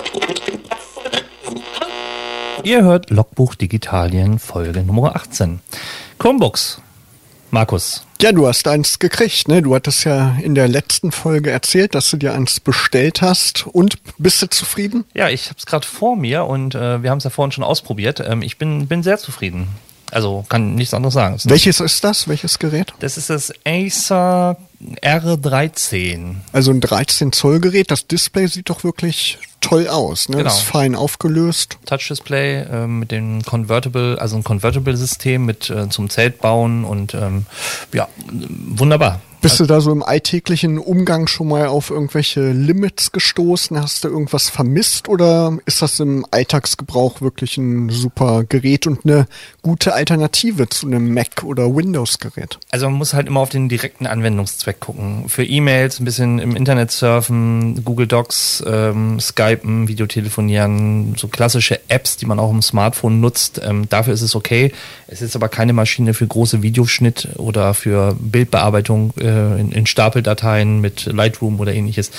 Ihr 2.64 2.82
hört 2.82 3.10
Logbuch 3.10 3.54
Digitalien 3.54 4.40
Folge 4.40 4.82
Nummer 4.82 5.14
18. 5.14 5.60
Chromebooks. 6.18 6.82
Markus, 7.50 8.04
ja, 8.20 8.32
du 8.32 8.46
hast 8.46 8.68
eins 8.68 8.98
gekriegt, 8.98 9.48
ne? 9.48 9.62
Du 9.62 9.74
hattest 9.74 10.04
ja 10.04 10.36
in 10.42 10.54
der 10.54 10.68
letzten 10.68 11.10
Folge 11.10 11.50
erzählt, 11.50 11.94
dass 11.94 12.10
du 12.10 12.16
dir 12.16 12.34
eins 12.34 12.60
bestellt 12.60 13.22
hast. 13.22 13.66
Und 13.66 13.96
bist 14.18 14.42
du 14.42 14.48
zufrieden? 14.48 15.04
Ja, 15.14 15.28
ich 15.28 15.46
habe 15.46 15.56
es 15.58 15.66
gerade 15.66 15.86
vor 15.86 16.16
mir 16.16 16.44
und 16.44 16.74
äh, 16.74 17.02
wir 17.02 17.10
haben 17.10 17.18
es 17.18 17.24
ja 17.24 17.30
vorhin 17.30 17.50
schon 17.50 17.64
ausprobiert. 17.64 18.20
Ähm, 18.20 18.42
ich 18.42 18.58
bin, 18.58 18.86
bin 18.86 19.02
sehr 19.02 19.18
zufrieden. 19.18 19.68
Also 20.12 20.44
kann 20.48 20.74
nichts 20.74 20.94
anderes 20.94 21.14
sagen. 21.14 21.38
Welches 21.44 21.80
ist 21.80 22.04
das? 22.04 22.28
Welches 22.28 22.58
Gerät? 22.58 22.92
Das 23.00 23.16
ist 23.16 23.30
das 23.30 23.52
Acer 23.64 24.56
R13. 25.02 26.36
Also 26.52 26.70
ein 26.70 26.80
13 26.80 27.32
Zoll 27.32 27.60
Gerät. 27.60 27.90
Das 27.90 28.06
Display 28.06 28.46
sieht 28.46 28.70
doch 28.70 28.84
wirklich 28.84 29.38
toll 29.60 29.88
aus. 29.88 30.28
Ne? 30.28 30.38
Genau. 30.38 30.48
Ist 30.48 30.60
fein 30.60 30.94
aufgelöst. 30.94 31.78
Touch 31.84 32.08
Display 32.08 32.62
äh, 32.62 32.86
mit 32.86 33.10
dem 33.10 33.42
Convertible, 33.42 34.18
also 34.18 34.36
ein 34.36 34.44
Convertible 34.44 34.96
System 34.96 35.44
mit 35.44 35.70
äh, 35.70 35.88
zum 35.90 36.08
Zeltbauen 36.08 36.84
und 36.84 37.14
ähm, 37.14 37.46
ja 37.92 38.08
wunderbar. 38.30 39.20
Bist 39.42 39.58
du 39.58 39.64
da 39.64 39.80
so 39.80 39.90
im 39.90 40.02
alltäglichen 40.02 40.76
Umgang 40.76 41.26
schon 41.26 41.48
mal 41.48 41.66
auf 41.66 41.88
irgendwelche 41.88 42.52
Limits 42.52 43.10
gestoßen? 43.10 43.80
Hast 43.80 44.04
du 44.04 44.08
irgendwas 44.08 44.50
vermisst 44.50 45.08
oder 45.08 45.56
ist 45.64 45.80
das 45.80 45.98
im 45.98 46.26
Alltagsgebrauch 46.30 47.22
wirklich 47.22 47.56
ein 47.56 47.88
super 47.88 48.44
Gerät 48.44 48.86
und 48.86 49.06
eine 49.06 49.26
gute 49.62 49.94
Alternative 49.94 50.68
zu 50.68 50.86
einem 50.86 51.14
Mac 51.14 51.42
oder 51.42 51.74
Windows-Gerät? 51.74 52.58
Also 52.70 52.90
man 52.90 52.98
muss 52.98 53.14
halt 53.14 53.28
immer 53.28 53.40
auf 53.40 53.48
den 53.48 53.70
direkten 53.70 54.06
Anwendungszweck 54.06 54.69
weggucken. 54.70 55.28
Für 55.28 55.44
E-Mails 55.44 55.98
ein 55.98 56.04
bisschen 56.04 56.38
im 56.38 56.54
Internet 56.54 56.92
surfen, 56.92 57.84
Google 57.84 58.06
Docs, 58.06 58.62
ähm, 58.66 59.18
Skypen, 59.18 59.88
Videotelefonieren, 59.88 61.14
so 61.16 61.28
klassische 61.28 61.80
Apps, 61.88 62.16
die 62.16 62.26
man 62.26 62.38
auch 62.38 62.50
im 62.50 62.62
Smartphone 62.62 63.20
nutzt. 63.20 63.60
Ähm, 63.64 63.88
dafür 63.88 64.14
ist 64.14 64.22
es 64.22 64.36
okay. 64.36 64.72
Es 65.08 65.22
ist 65.22 65.34
aber 65.34 65.48
keine 65.48 65.72
Maschine 65.72 66.14
für 66.14 66.26
große 66.26 66.62
Videoschnitt 66.62 67.28
oder 67.36 67.74
für 67.74 68.16
Bildbearbeitung 68.18 69.12
äh, 69.18 69.60
in, 69.60 69.72
in 69.72 69.86
Stapeldateien 69.86 70.80
mit 70.80 71.06
Lightroom 71.06 71.58
oder 71.58 71.74
ähnliches 71.74 72.12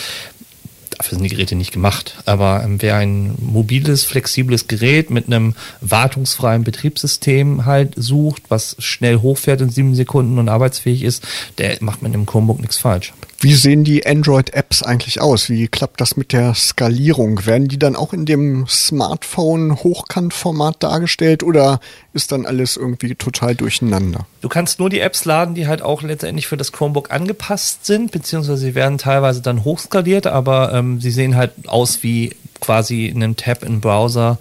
dafür 1.01 1.17
sind 1.17 1.23
die 1.23 1.29
Geräte 1.29 1.55
nicht 1.55 1.71
gemacht. 1.71 2.21
Aber 2.25 2.61
ähm, 2.63 2.79
wer 2.79 2.95
ein 2.95 3.33
mobiles, 3.39 4.03
flexibles 4.03 4.67
Gerät 4.67 5.09
mit 5.09 5.25
einem 5.25 5.55
wartungsfreien 5.81 6.63
Betriebssystem 6.63 7.65
halt 7.65 7.93
sucht, 7.95 8.43
was 8.49 8.75
schnell 8.77 9.17
hochfährt 9.17 9.61
in 9.61 9.71
sieben 9.71 9.95
Sekunden 9.95 10.37
und 10.37 10.47
arbeitsfähig 10.47 11.01
ist, 11.01 11.25
der 11.57 11.77
macht 11.81 12.03
mit 12.03 12.13
einem 12.13 12.27
Chromebook 12.27 12.59
nichts 12.59 12.77
falsch. 12.77 13.13
Wie 13.43 13.55
sehen 13.55 13.83
die 13.83 14.05
Android-Apps 14.05 14.83
eigentlich 14.83 15.19
aus? 15.19 15.49
Wie 15.49 15.67
klappt 15.67 15.99
das 15.99 16.15
mit 16.15 16.31
der 16.31 16.53
Skalierung? 16.53 17.47
Werden 17.47 17.67
die 17.67 17.79
dann 17.79 17.95
auch 17.95 18.13
in 18.13 18.27
dem 18.27 18.67
Smartphone-Hochkantformat 18.67 20.83
dargestellt 20.83 21.41
oder 21.41 21.79
ist 22.13 22.31
dann 22.31 22.45
alles 22.45 22.77
irgendwie 22.77 23.15
total 23.15 23.55
durcheinander? 23.55 24.27
Du 24.41 24.49
kannst 24.49 24.77
nur 24.77 24.91
die 24.91 24.99
Apps 24.99 25.25
laden, 25.25 25.55
die 25.55 25.65
halt 25.65 25.81
auch 25.81 26.03
letztendlich 26.03 26.45
für 26.45 26.55
das 26.55 26.71
Chromebook 26.71 27.09
angepasst 27.09 27.87
sind, 27.87 28.11
beziehungsweise 28.11 28.61
sie 28.61 28.75
werden 28.75 28.99
teilweise 28.99 29.41
dann 29.41 29.63
hochskaliert, 29.63 30.27
aber 30.27 30.71
ähm, 30.73 31.01
sie 31.01 31.09
sehen 31.09 31.35
halt 31.35 31.53
aus 31.65 32.03
wie 32.03 32.35
quasi 32.59 33.11
einen 33.11 33.37
Tab 33.37 33.63
im 33.63 33.81
Browser 33.81 34.37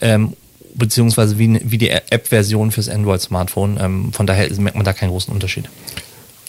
ähm, 0.00 0.32
beziehungsweise 0.74 1.38
wie, 1.38 1.60
wie 1.62 1.78
die 1.78 1.90
App-Version 1.90 2.72
fürs 2.72 2.88
Android-Smartphone. 2.88 3.78
Ähm, 3.80 4.12
von 4.12 4.26
daher 4.26 4.50
merkt 4.58 4.76
man 4.76 4.84
da 4.84 4.92
keinen 4.92 5.10
großen 5.10 5.32
Unterschied. 5.32 5.68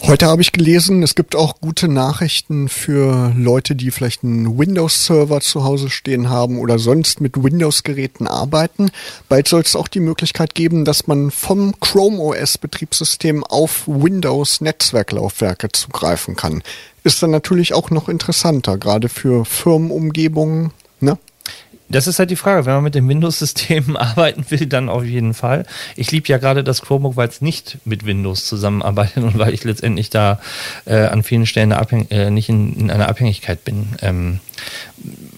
Heute 0.04 0.26
habe 0.26 0.42
ich 0.42 0.52
gelesen, 0.52 1.04
es 1.04 1.14
gibt 1.14 1.36
auch 1.36 1.62
gute 1.62 1.88
Nachrichten 1.88 2.70
für 2.70 3.32
Leute, 3.38 3.76
die 3.76 3.92
vielleicht 3.92 4.24
einen 4.24 4.58
Windows-Server 4.58 5.42
zu 5.42 5.64
Hause 5.64 5.92
stehen 5.92 6.28
haben 6.28 6.58
oder 6.58 6.80
sonst 6.80 7.22
mit 7.22 7.42
Windows-Geräten 7.42 8.28
arbeiten. 8.28 8.90
Bald 9.30 9.48
soll 9.48 9.62
es 9.62 9.76
auch 9.76 9.88
die 9.88 10.00
Möglichkeit 10.00 10.56
geben, 10.56 10.86
dass 10.86 11.06
man 11.06 11.30
vom 11.30 11.80
Chrome 11.80 12.20
OS-Betriebssystem 12.20 13.44
auf 13.44 13.84
Windows-Netzwerklaufwerke 13.88 15.72
zugreifen 15.72 16.36
kann. 16.36 16.64
Ist 17.04 17.22
dann 17.22 17.32
natürlich 17.32 17.76
auch 17.76 17.92
noch 17.92 18.10
interessanter, 18.10 18.80
gerade 18.80 19.08
für 19.08 19.46
Firmenumgebungen. 19.46 20.72
Ne? 21.00 21.20
Das 21.92 22.08
ist 22.08 22.20
halt 22.20 22.32
die 22.32 22.36
Frage. 22.36 22.66
Wenn 22.66 22.74
man 22.76 22.84
mit 22.84 22.96
dem 22.96 23.08
Windows-System 23.08 23.96
arbeiten 23.98 24.46
will, 24.50 24.66
dann 24.66 24.90
auf 24.90 25.04
jeden 25.04 25.34
Fall. 25.34 25.66
Ich 25.96 26.12
liebe 26.12 26.28
ja 26.28 26.38
gerade 26.38 26.64
das 26.64 26.82
Chromebook, 26.82 27.16
weil 27.16 27.28
es 27.28 27.42
nicht 27.42 27.78
mit 27.86 28.06
Windows 28.06 28.46
zusammenarbeitet 28.48 29.24
und 29.24 29.38
weil 29.38 29.54
ich 29.54 29.64
letztendlich 29.64 30.10
da 30.10 30.40
äh, 30.86 31.06
an 31.06 31.24
vielen 31.24 31.46
Stellen 31.46 31.72
äh, 31.72 32.30
nicht 32.30 32.50
in, 32.50 32.74
in, 32.76 32.92
einer 32.92 33.10
Abhängigkeit 33.10 33.64
bin. 33.64 33.90
Ähm, 34.02 34.40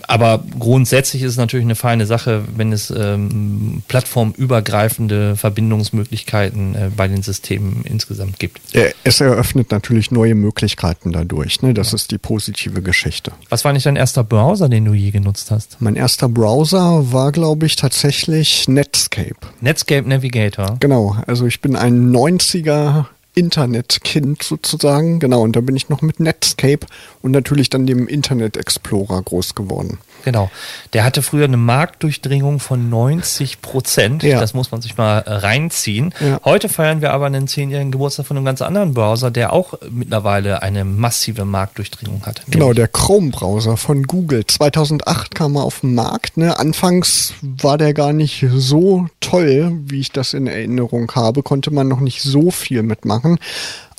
aber 0.07 0.43
grundsätzlich 0.59 1.23
ist 1.23 1.31
es 1.31 1.37
natürlich 1.37 1.65
eine 1.65 1.75
feine 1.75 2.05
Sache, 2.05 2.43
wenn 2.55 2.73
es 2.73 2.91
ähm, 2.91 3.83
plattformübergreifende 3.87 5.35
Verbindungsmöglichkeiten 5.35 6.75
äh, 6.75 6.91
bei 6.95 7.07
den 7.07 7.23
Systemen 7.23 7.83
insgesamt 7.85 8.39
gibt. 8.39 8.61
Es 9.03 9.21
eröffnet 9.21 9.71
natürlich 9.71 10.11
neue 10.11 10.35
Möglichkeiten 10.35 11.11
dadurch. 11.11 11.61
Ne? 11.61 11.73
Das 11.73 11.91
ja. 11.91 11.95
ist 11.95 12.11
die 12.11 12.17
positive 12.17 12.81
Geschichte. 12.81 13.31
Was 13.49 13.63
war 13.65 13.73
nicht 13.73 13.85
dein 13.85 13.95
erster 13.95 14.23
Browser, 14.23 14.69
den 14.69 14.85
du 14.85 14.93
je 14.93 15.11
genutzt 15.11 15.51
hast? 15.51 15.77
Mein 15.79 15.95
erster 15.95 16.29
Browser 16.29 17.11
war, 17.11 17.31
glaube 17.31 17.65
ich, 17.65 17.75
tatsächlich 17.75 18.67
Netscape. 18.67 19.35
Netscape 19.61 20.07
Navigator. 20.07 20.77
Genau. 20.79 21.17
Also 21.27 21.45
ich 21.45 21.61
bin 21.61 21.75
ein 21.75 22.11
90er 22.11 23.05
Internetkind 23.35 24.43
sozusagen. 24.43 25.19
Genau, 25.19 25.41
und 25.41 25.55
da 25.55 25.61
bin 25.61 25.75
ich 25.75 25.89
noch 25.89 26.01
mit 26.01 26.19
Netscape 26.19 26.85
und 27.23 27.31
natürlich 27.31 27.69
dann 27.69 27.87
dem 27.87 28.07
Internet 28.07 28.57
Explorer 28.57 29.21
groß 29.21 29.55
geworden. 29.55 29.97
Genau. 30.25 30.51
Der 30.91 31.05
hatte 31.05 31.21
früher 31.21 31.45
eine 31.45 31.57
Marktdurchdringung 31.57 32.59
von 32.59 32.89
90 32.89 33.61
Prozent. 33.61 34.23
Ja. 34.23 34.41
Das 34.41 34.53
muss 34.53 34.71
man 34.71 34.81
sich 34.81 34.97
mal 34.97 35.23
reinziehen. 35.25 36.13
Ja. 36.19 36.39
Heute 36.43 36.67
feiern 36.67 37.01
wir 37.01 37.13
aber 37.13 37.25
einen 37.25 37.47
zehnjährigen 37.47 37.91
Geburtstag 37.91 38.25
von 38.25 38.35
einem 38.35 38.45
ganz 38.45 38.61
anderen 38.61 38.93
Browser, 38.93 39.31
der 39.31 39.53
auch 39.53 39.73
mittlerweile 39.89 40.61
eine 40.61 40.83
massive 40.83 41.45
Marktdurchdringung 41.45 42.25
hat. 42.25 42.41
Genau, 42.49 42.73
der 42.73 42.89
Chrome-Browser 42.89 43.77
von 43.77 44.03
Google. 44.03 44.45
2008 44.45 45.33
kam 45.33 45.55
er 45.55 45.63
auf 45.63 45.79
den 45.79 45.95
Markt. 45.95 46.35
Ne? 46.35 46.59
Anfangs 46.59 47.33
war 47.41 47.77
der 47.77 47.93
gar 47.93 48.11
nicht 48.11 48.45
so 48.53 49.07
toll, 49.21 49.71
wie 49.85 50.01
ich 50.01 50.11
das 50.11 50.33
in 50.33 50.47
Erinnerung 50.47 51.09
habe. 51.15 51.41
Konnte 51.41 51.71
man 51.71 51.87
noch 51.87 52.01
nicht 52.01 52.21
so 52.21 52.51
viel 52.51 52.83
mitmachen. 52.83 53.39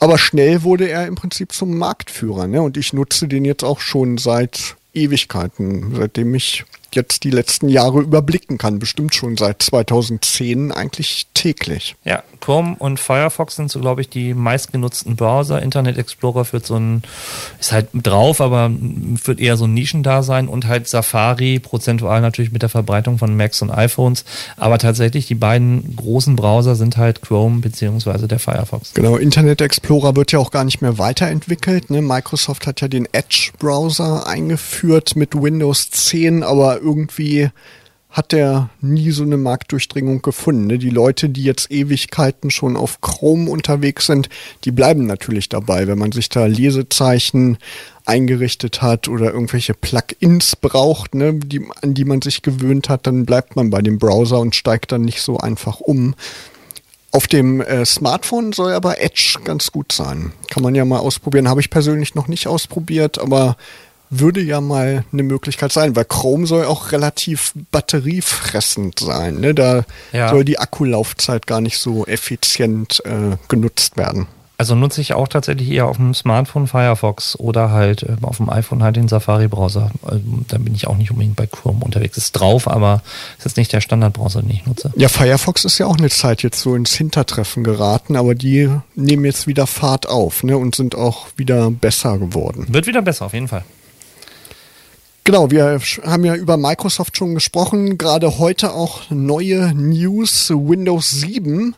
Aber 0.05 0.19
schnell 0.19 0.65
wurde 0.65 0.87
er 0.87 1.07
im 1.07 1.15
Prinzip 1.15 1.53
zum 1.53 1.79
Marktführer. 1.79 2.47
Ne? 2.47 2.61
Und 2.61 2.77
ich 2.77 2.93
nutze 2.93 3.27
den 3.27 3.47
jetzt 3.47 3.65
auch 3.65 3.81
schon 3.81 4.19
seit 4.19 4.77
Ewigkeiten, 4.93 5.95
seitdem 5.97 6.35
ich 6.35 6.67
jetzt 6.93 7.25
die 7.25 7.31
letzten 7.31 7.71
Jahre 7.71 8.03
überblicken 8.03 8.59
kann. 8.59 8.79
Bestimmt 8.79 9.15
schon 9.15 9.39
seit 9.39 9.63
2010 9.63 10.73
eigentlich 10.73 11.29
täglich. 11.33 11.97
Ja, 12.05 12.23
Chrome 12.45 12.77
und 12.79 13.01
Firefox 13.01 13.57
sind 13.57 13.71
so, 13.71 13.81
glaube 13.81 14.03
ich, 14.03 14.11
die 14.11 14.35
meistgenutzten 14.35 15.17
Browser. 15.17 15.63
Internet 15.63 15.97
Explorer 15.97 16.45
führt 16.45 16.67
so 16.67 16.77
ein, 16.77 17.03
ist 17.59 17.73
halt 17.73 17.89
drauf, 17.95 18.43
aber 18.43 18.71
führt 19.21 19.41
eher 19.41 19.57
so 19.57 19.65
ein 19.65 19.73
Nischendasein 19.73 20.49
und 20.49 20.67
halt 20.67 20.87
Safari, 20.87 21.59
prozentual 21.59 22.21
natürlich 22.21 22.53
mit 22.53 22.61
der 22.61 22.69
Verbreitung 22.69 23.17
von 23.17 23.35
Macs 23.35 23.63
und 23.63 23.71
iPhones. 23.71 24.27
Aber 24.59 24.79
tatsächlich 24.79 25.27
die 25.27 25.35
beiden 25.35 25.97
großen 25.97 26.37
Browser 26.37 26.75
sind 26.75 26.99
halt 26.99 27.23
Chrome 27.23 27.61
beziehungsweise 27.61 28.29
der 28.29 28.39
Firefox. 28.39 28.93
Genau, 28.93 29.17
Internet 29.17 29.63
Explorer 29.63 30.15
wird 30.15 30.33
ja 30.33 30.39
auch 30.39 30.51
gar 30.51 30.65
nicht 30.65 30.83
mehr 30.83 30.99
weiterentwickelt. 30.99 31.89
Ne? 31.89 32.03
Microsoft 32.03 32.67
hat 32.67 32.83
ja 32.83 32.89
den 32.89 33.09
Edge-Browser 33.11 34.27
eingeführt 34.27 35.17
mit 35.17 35.35
Windows 35.35 35.91
10, 35.91 36.43
aber 36.43 36.81
irgendwie 36.83 37.51
hat 38.15 38.33
er 38.33 38.71
nie 38.81 39.11
so 39.11 39.25
eine 39.25 39.37
Marktdurchdringung 39.37 40.23
gefunden. 40.23 40.69
Ne? 40.69 40.79
Die 40.79 40.89
Leute, 40.91 41.29
die 41.29 41.43
jetzt 41.43 41.73
Ewigkeiten 41.73 42.53
schon 42.53 42.77
auf 42.77 43.01
Chrome 43.01 43.51
unterwegs 43.51 44.07
sind, 44.07 44.29
die 44.63 44.71
bleiben 44.71 45.05
natürlich 45.05 45.49
dabei. 45.49 45.89
Wenn 45.89 45.99
man 45.99 46.13
sich 46.13 46.29
da 46.29 46.47
Lesezeichen 46.47 47.59
eingerichtet 48.07 48.83
hat 48.83 49.09
oder 49.09 49.33
irgendwelche 49.33 49.75
Plugins 49.75 50.55
braucht, 50.55 51.17
ne, 51.17 51.35
die, 51.35 51.67
an 51.83 51.95
die 51.95 52.05
man 52.05 52.23
sich 52.23 52.43
gewöhnt 52.43 52.89
hat, 52.89 53.09
dann 53.09 53.27
bleibt 53.27 53.57
man 53.57 53.71
bei 53.71 53.83
dem 53.83 53.99
Browser 53.99 54.39
und 54.39 54.55
steigt 54.55 54.93
dann 54.93 55.03
nicht 55.03 55.21
so 55.21 55.39
einfach 55.39 55.81
um. 55.81 56.15
Auf 57.11 57.27
dem 57.27 57.61
äh, 57.63 57.85
Smartphone 57.85 58.53
soll 58.53 58.75
aber 58.75 59.01
Edge 59.03 59.39
ganz 59.43 59.73
gut 59.73 59.91
sein. 59.91 60.33
Kann 60.51 60.63
man 60.63 60.77
ja 60.77 60.85
mal 60.85 60.99
ausprobieren. 60.99 61.49
Habe 61.49 61.61
ich 61.61 61.71
persönlich 61.71 62.15
noch 62.15 62.29
nicht 62.29 62.47
ausprobiert, 62.47 63.19
aber 63.19 63.57
würde 64.21 64.41
ja 64.41 64.61
mal 64.61 65.05
eine 65.13 65.23
Möglichkeit 65.23 65.73
sein, 65.73 65.97
weil 65.97 66.05
Chrome 66.05 66.47
soll 66.47 66.65
auch 66.65 66.93
relativ 66.93 67.53
batteriefressend 67.71 68.99
sein. 68.99 69.41
Ne? 69.41 69.55
Da 69.55 69.85
ja. 70.13 70.31
soll 70.31 70.45
die 70.45 70.59
Akkulaufzeit 70.59 71.47
gar 71.47 71.61
nicht 71.61 71.79
so 71.79 72.07
effizient 72.07 73.03
äh, 73.05 73.37
genutzt 73.49 73.97
werden. 73.97 74.27
Also 74.57 74.77
nutze 74.77 75.01
ich 75.01 75.15
auch 75.15 75.27
tatsächlich 75.27 75.69
eher 75.69 75.87
auf 75.87 75.97
dem 75.97 76.15
Smartphone 76.15 76.69
Firefox 76.69 77.37
oder 77.39 77.73
halt 77.73 78.05
äh, 78.05 78.17
auf 78.23 78.37
dem 78.37 78.49
iPhone 78.49 78.85
halt 78.85 78.95
den 78.95 79.09
Safari-Browser. 79.09 79.91
Also, 80.03 80.21
da 80.47 80.59
bin 80.59 80.75
ich 80.75 80.87
auch 80.87 80.97
nicht 80.97 81.11
unbedingt 81.11 81.35
bei 81.35 81.47
Chrome 81.47 81.85
unterwegs. 81.85 82.17
Ist 82.17 82.33
drauf, 82.33 82.69
aber 82.69 83.03
es 83.39 83.47
ist 83.47 83.57
nicht 83.57 83.73
der 83.73 83.81
Standardbrowser, 83.81 84.43
den 84.43 84.51
ich 84.51 84.65
nutze. 84.65 84.93
Ja, 84.97 85.09
Firefox 85.09 85.65
ist 85.65 85.79
ja 85.79 85.87
auch 85.87 85.99
eine 85.99 86.09
Zeit 86.09 86.45
jetzt 86.45 86.61
so 86.61 86.77
ins 86.77 86.95
Hintertreffen 86.95 87.65
geraten, 87.65 88.15
aber 88.17 88.37
die 88.37 88.71
nehmen 88.95 89.25
jetzt 89.25 89.49
wieder 89.49 89.67
Fahrt 89.67 90.09
auf 90.09 90.45
ne, 90.45 90.57
und 90.57 90.77
sind 90.77 90.95
auch 90.95 91.27
wieder 91.37 91.71
besser 91.73 92.19
geworden. 92.19 92.67
Wird 92.69 92.87
wieder 92.87 93.03
besser, 93.03 93.27
auf 93.27 93.35
jeden 93.35 93.49
Fall. 93.49 93.65
Genau, 95.27 95.51
wir 95.51 95.81
haben 96.03 96.27
ja 96.27 96.35
über 96.35 96.59
Microsoft 96.59 97.17
schon 97.17 97.35
gesprochen. 97.35 97.97
Gerade 97.97 98.39
heute 98.39 98.75
auch 98.75 99.09
neue 99.09 99.75
News. 99.75 100.51
Windows 100.51 101.13
7 101.13 101.75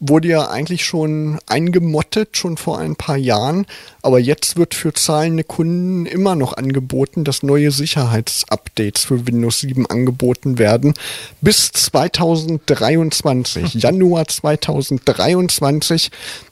wurde 0.00 0.28
ja 0.28 0.50
eigentlich 0.50 0.84
schon 0.84 1.38
eingemottet, 1.46 2.36
schon 2.36 2.56
vor 2.56 2.78
ein 2.78 2.96
paar 2.96 3.16
Jahren. 3.16 3.66
Aber 4.02 4.18
jetzt 4.18 4.56
wird 4.56 4.74
für 4.74 4.92
zahlende 4.92 5.44
Kunden 5.44 6.06
immer 6.06 6.34
noch 6.34 6.54
angeboten, 6.54 7.24
dass 7.24 7.42
neue 7.42 7.70
Sicherheitsupdates 7.70 9.04
für 9.04 9.26
Windows 9.26 9.60
7 9.60 9.86
angeboten 9.86 10.58
werden. 10.58 10.94
Bis 11.40 11.72
2023, 11.72 13.74
Januar 13.74 14.28
2023 14.28 16.10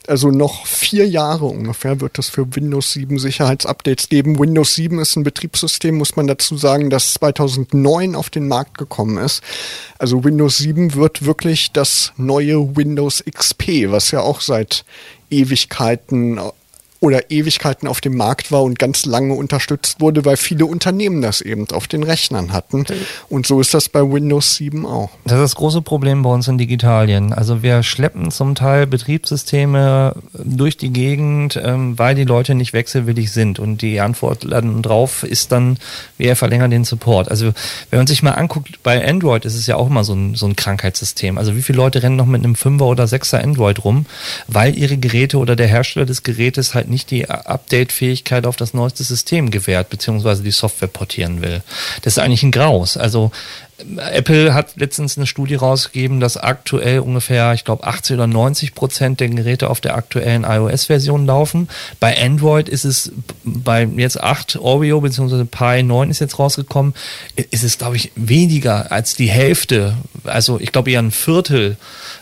also 0.08 0.30
noch 0.30 0.66
vier 0.66 1.06
Jahre 1.06 1.46
ungefähr 1.46 2.00
wird 2.00 2.18
es 2.18 2.28
für 2.28 2.56
Windows 2.56 2.92
7 2.92 3.18
Sicherheitsupdates 3.18 4.08
geben. 4.08 4.38
Windows 4.38 4.74
7 4.74 4.98
ist 4.98 5.16
ein 5.16 5.22
Betriebssystem, 5.22 5.96
muss 5.96 6.16
man 6.16 6.26
dazu 6.26 6.56
sagen, 6.56 6.90
das 6.90 7.14
2009 7.14 8.16
auf 8.16 8.28
den 8.28 8.48
Markt 8.48 8.78
gekommen 8.78 9.18
ist. 9.18 9.42
Also 9.98 10.24
Windows 10.24 10.58
7 10.58 10.94
wird 10.94 11.24
wirklich 11.24 11.72
das 11.72 12.12
neue 12.16 12.76
Windows 12.76 13.20
XP, 13.34 13.90
was 13.90 14.10
ja 14.10 14.20
auch 14.20 14.40
seit 14.40 14.84
Ewigkeiten 15.30 16.40
oder 17.02 17.32
Ewigkeiten 17.32 17.88
auf 17.88 18.00
dem 18.00 18.16
Markt 18.16 18.52
war 18.52 18.62
und 18.62 18.78
ganz 18.78 19.04
lange 19.06 19.34
unterstützt 19.34 20.00
wurde, 20.00 20.24
weil 20.24 20.36
viele 20.36 20.66
Unternehmen 20.66 21.20
das 21.20 21.40
eben 21.40 21.68
auf 21.72 21.88
den 21.88 22.04
Rechnern 22.04 22.52
hatten. 22.52 22.86
Und 23.28 23.44
so 23.44 23.60
ist 23.60 23.74
das 23.74 23.88
bei 23.88 24.00
Windows 24.00 24.54
7 24.54 24.86
auch. 24.86 25.10
Das 25.24 25.32
ist 25.34 25.40
das 25.40 25.54
große 25.56 25.82
Problem 25.82 26.22
bei 26.22 26.30
uns 26.30 26.46
in 26.46 26.58
Digitalien. 26.58 27.32
Also 27.32 27.64
wir 27.64 27.82
schleppen 27.82 28.30
zum 28.30 28.54
Teil 28.54 28.86
Betriebssysteme 28.86 30.14
durch 30.32 30.76
die 30.76 30.92
Gegend, 30.92 31.60
ähm, 31.60 31.98
weil 31.98 32.14
die 32.14 32.22
Leute 32.22 32.54
nicht 32.54 32.72
wechselwillig 32.72 33.32
sind. 33.32 33.58
Und 33.58 33.82
die 33.82 33.98
Antwort 34.00 34.46
dann 34.48 34.80
drauf 34.80 35.24
ist 35.24 35.50
dann, 35.50 35.78
wir 36.18 36.36
verlängern 36.36 36.70
den 36.70 36.84
Support. 36.84 37.28
Also 37.28 37.52
wenn 37.90 37.98
man 37.98 38.06
sich 38.06 38.22
mal 38.22 38.30
anguckt, 38.30 38.80
bei 38.84 39.04
Android 39.04 39.44
ist 39.44 39.56
es 39.56 39.66
ja 39.66 39.74
auch 39.74 39.88
immer 39.88 40.04
so 40.04 40.14
ein, 40.14 40.36
so 40.36 40.46
ein 40.46 40.54
Krankheitssystem. 40.54 41.36
Also 41.36 41.56
wie 41.56 41.62
viele 41.62 41.78
Leute 41.78 42.00
rennen 42.04 42.14
noch 42.14 42.26
mit 42.26 42.44
einem 42.44 42.54
5er 42.54 42.84
oder 42.84 43.04
6er 43.06 43.42
Android 43.42 43.84
rum, 43.84 44.06
weil 44.46 44.78
ihre 44.78 44.98
Geräte 44.98 45.38
oder 45.38 45.56
der 45.56 45.66
Hersteller 45.66 46.06
des 46.06 46.22
Gerätes 46.22 46.76
halt 46.76 46.91
nicht 46.92 47.10
die 47.10 47.28
Update-Fähigkeit 47.28 48.46
auf 48.46 48.56
das 48.56 48.74
neueste 48.74 49.02
System 49.02 49.50
gewährt, 49.50 49.90
beziehungsweise 49.90 50.42
die 50.44 50.52
Software 50.52 50.88
portieren 50.88 51.42
will. 51.42 51.62
Das 52.02 52.14
ist 52.14 52.18
eigentlich 52.18 52.44
ein 52.44 52.52
Graus. 52.52 52.96
Also 52.96 53.32
Apple 53.96 54.54
hat 54.54 54.76
letztens 54.76 55.16
eine 55.16 55.26
Studie 55.26 55.54
rausgegeben, 55.54 56.20
dass 56.20 56.36
aktuell 56.36 57.00
ungefähr, 57.00 57.52
ich 57.54 57.64
glaube, 57.64 57.84
80 57.84 58.14
oder 58.14 58.26
90 58.26 58.74
Prozent 58.74 59.20
der 59.20 59.28
Geräte 59.28 59.70
auf 59.70 59.80
der 59.80 59.96
aktuellen 59.96 60.44
iOS-Version 60.44 61.26
laufen. 61.26 61.68
Bei 61.98 62.16
Android 62.20 62.68
ist 62.68 62.84
es 62.84 63.12
bei 63.44 63.84
jetzt 63.96 64.20
8 64.20 64.56
Oreo 64.56 65.00
bzw. 65.00 65.44
Pi 65.44 65.82
9 65.82 66.10
ist 66.10 66.20
jetzt 66.20 66.38
rausgekommen, 66.38 66.94
ist 67.50 67.64
es, 67.64 67.78
glaube 67.78 67.96
ich, 67.96 68.12
weniger 68.14 68.92
als 68.92 69.14
die 69.14 69.28
Hälfte. 69.28 69.96
Also 70.24 70.60
ich 70.60 70.72
glaube 70.72 70.90
eher 70.90 71.00
ein 71.00 71.10
Viertel, 71.10 71.76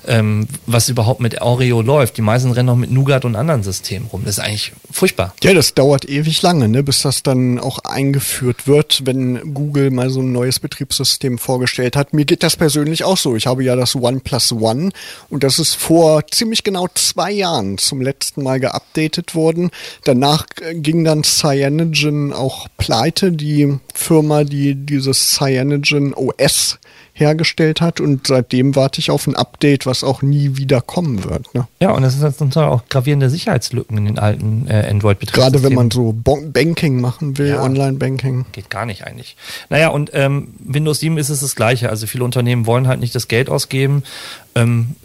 ähm, 0.06 0.48
was 0.66 0.88
überhaupt 0.88 1.20
mit 1.20 1.40
Oreo 1.42 1.82
läuft. 1.82 2.16
Die 2.16 2.22
meisten 2.22 2.50
rennen 2.52 2.66
noch 2.66 2.76
mit 2.76 2.90
Nougat 2.90 3.24
und 3.24 3.36
anderen 3.36 3.62
Systemen 3.62 4.08
rum. 4.08 4.22
Das 4.24 4.38
ist 4.38 4.44
eigentlich 4.44 4.72
furchtbar. 4.90 5.34
Ja, 5.42 5.52
das 5.52 5.74
dauert 5.74 6.08
ewig 6.08 6.40
lange, 6.42 6.68
ne, 6.68 6.82
bis 6.82 7.02
das 7.02 7.22
dann 7.22 7.58
auch 7.58 7.80
eingeführt 7.80 8.66
wird, 8.66 9.02
wenn 9.04 9.54
Google 9.54 9.90
mal 9.90 10.10
so 10.10 10.20
ein 10.20 10.32
neues 10.32 10.60
Betriebssystem 10.60 11.38
vorgestellt 11.50 11.96
hat. 11.96 12.12
Mir 12.12 12.24
geht 12.24 12.44
das 12.44 12.54
persönlich 12.54 13.02
auch 13.02 13.16
so. 13.16 13.34
Ich 13.34 13.48
habe 13.48 13.64
ja 13.64 13.74
das 13.74 13.96
OnePlus 13.96 14.52
One 14.52 14.90
und 15.30 15.42
das 15.42 15.58
ist 15.58 15.74
vor 15.74 16.24
ziemlich 16.28 16.62
genau 16.62 16.86
zwei 16.94 17.32
Jahren 17.32 17.76
zum 17.76 18.00
letzten 18.00 18.44
Mal 18.44 18.60
geupdatet 18.60 19.34
worden. 19.34 19.70
Danach 20.04 20.46
ging 20.74 21.02
dann 21.02 21.24
Cyanogen 21.24 22.32
auch 22.32 22.68
pleite, 22.78 23.32
die 23.32 23.78
Firma, 23.92 24.44
die 24.44 24.76
dieses 24.76 25.34
Cyanogen 25.34 26.14
OS 26.14 26.78
hergestellt 27.20 27.80
hat 27.80 28.00
und 28.00 28.26
seitdem 28.26 28.74
warte 28.74 29.00
ich 29.00 29.10
auf 29.10 29.26
ein 29.26 29.36
Update, 29.36 29.86
was 29.86 30.02
auch 30.02 30.22
nie 30.22 30.56
wieder 30.56 30.80
kommen 30.80 31.24
wird. 31.24 31.54
Ne? 31.54 31.68
Ja, 31.80 31.92
und 31.92 32.02
das 32.02 32.16
ist 32.16 32.38
zum 32.38 32.50
Teil 32.50 32.64
auch 32.64 32.82
gravierende 32.88 33.30
Sicherheitslücken 33.30 33.96
in 33.98 34.06
den 34.06 34.18
alten 34.18 34.66
äh, 34.68 34.88
Android-Betriebssystemen. 34.90 35.52
Gerade 35.52 35.62
wenn 35.62 35.74
man 35.74 35.90
so 35.90 36.12
Bon 36.12 36.52
Banking 36.52 37.00
machen 37.00 37.38
will, 37.38 37.50
ja, 37.50 37.62
Online-Banking. 37.62 38.46
Geht 38.52 38.70
gar 38.70 38.86
nicht 38.86 39.06
eigentlich. 39.06 39.36
Naja, 39.68 39.88
und 39.88 40.10
ähm, 40.14 40.54
Windows 40.58 41.00
7 41.00 41.18
ist 41.18 41.28
es 41.28 41.40
das 41.40 41.54
Gleiche. 41.54 41.90
Also 41.90 42.06
viele 42.06 42.24
Unternehmen 42.24 42.66
wollen 42.66 42.88
halt 42.88 43.00
nicht 43.00 43.14
das 43.14 43.28
Geld 43.28 43.48
ausgeben. 43.48 44.02
Ähm, 44.54 44.96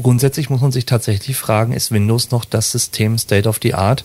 grundsätzlich 0.00 0.50
muss 0.50 0.60
man 0.60 0.72
sich 0.72 0.86
tatsächlich 0.86 1.36
fragen, 1.36 1.72
ist 1.72 1.92
Windows 1.92 2.30
noch 2.30 2.44
das 2.44 2.70
System 2.70 3.18
State 3.18 3.48
of 3.48 3.58
the 3.62 3.74
Art? 3.74 4.04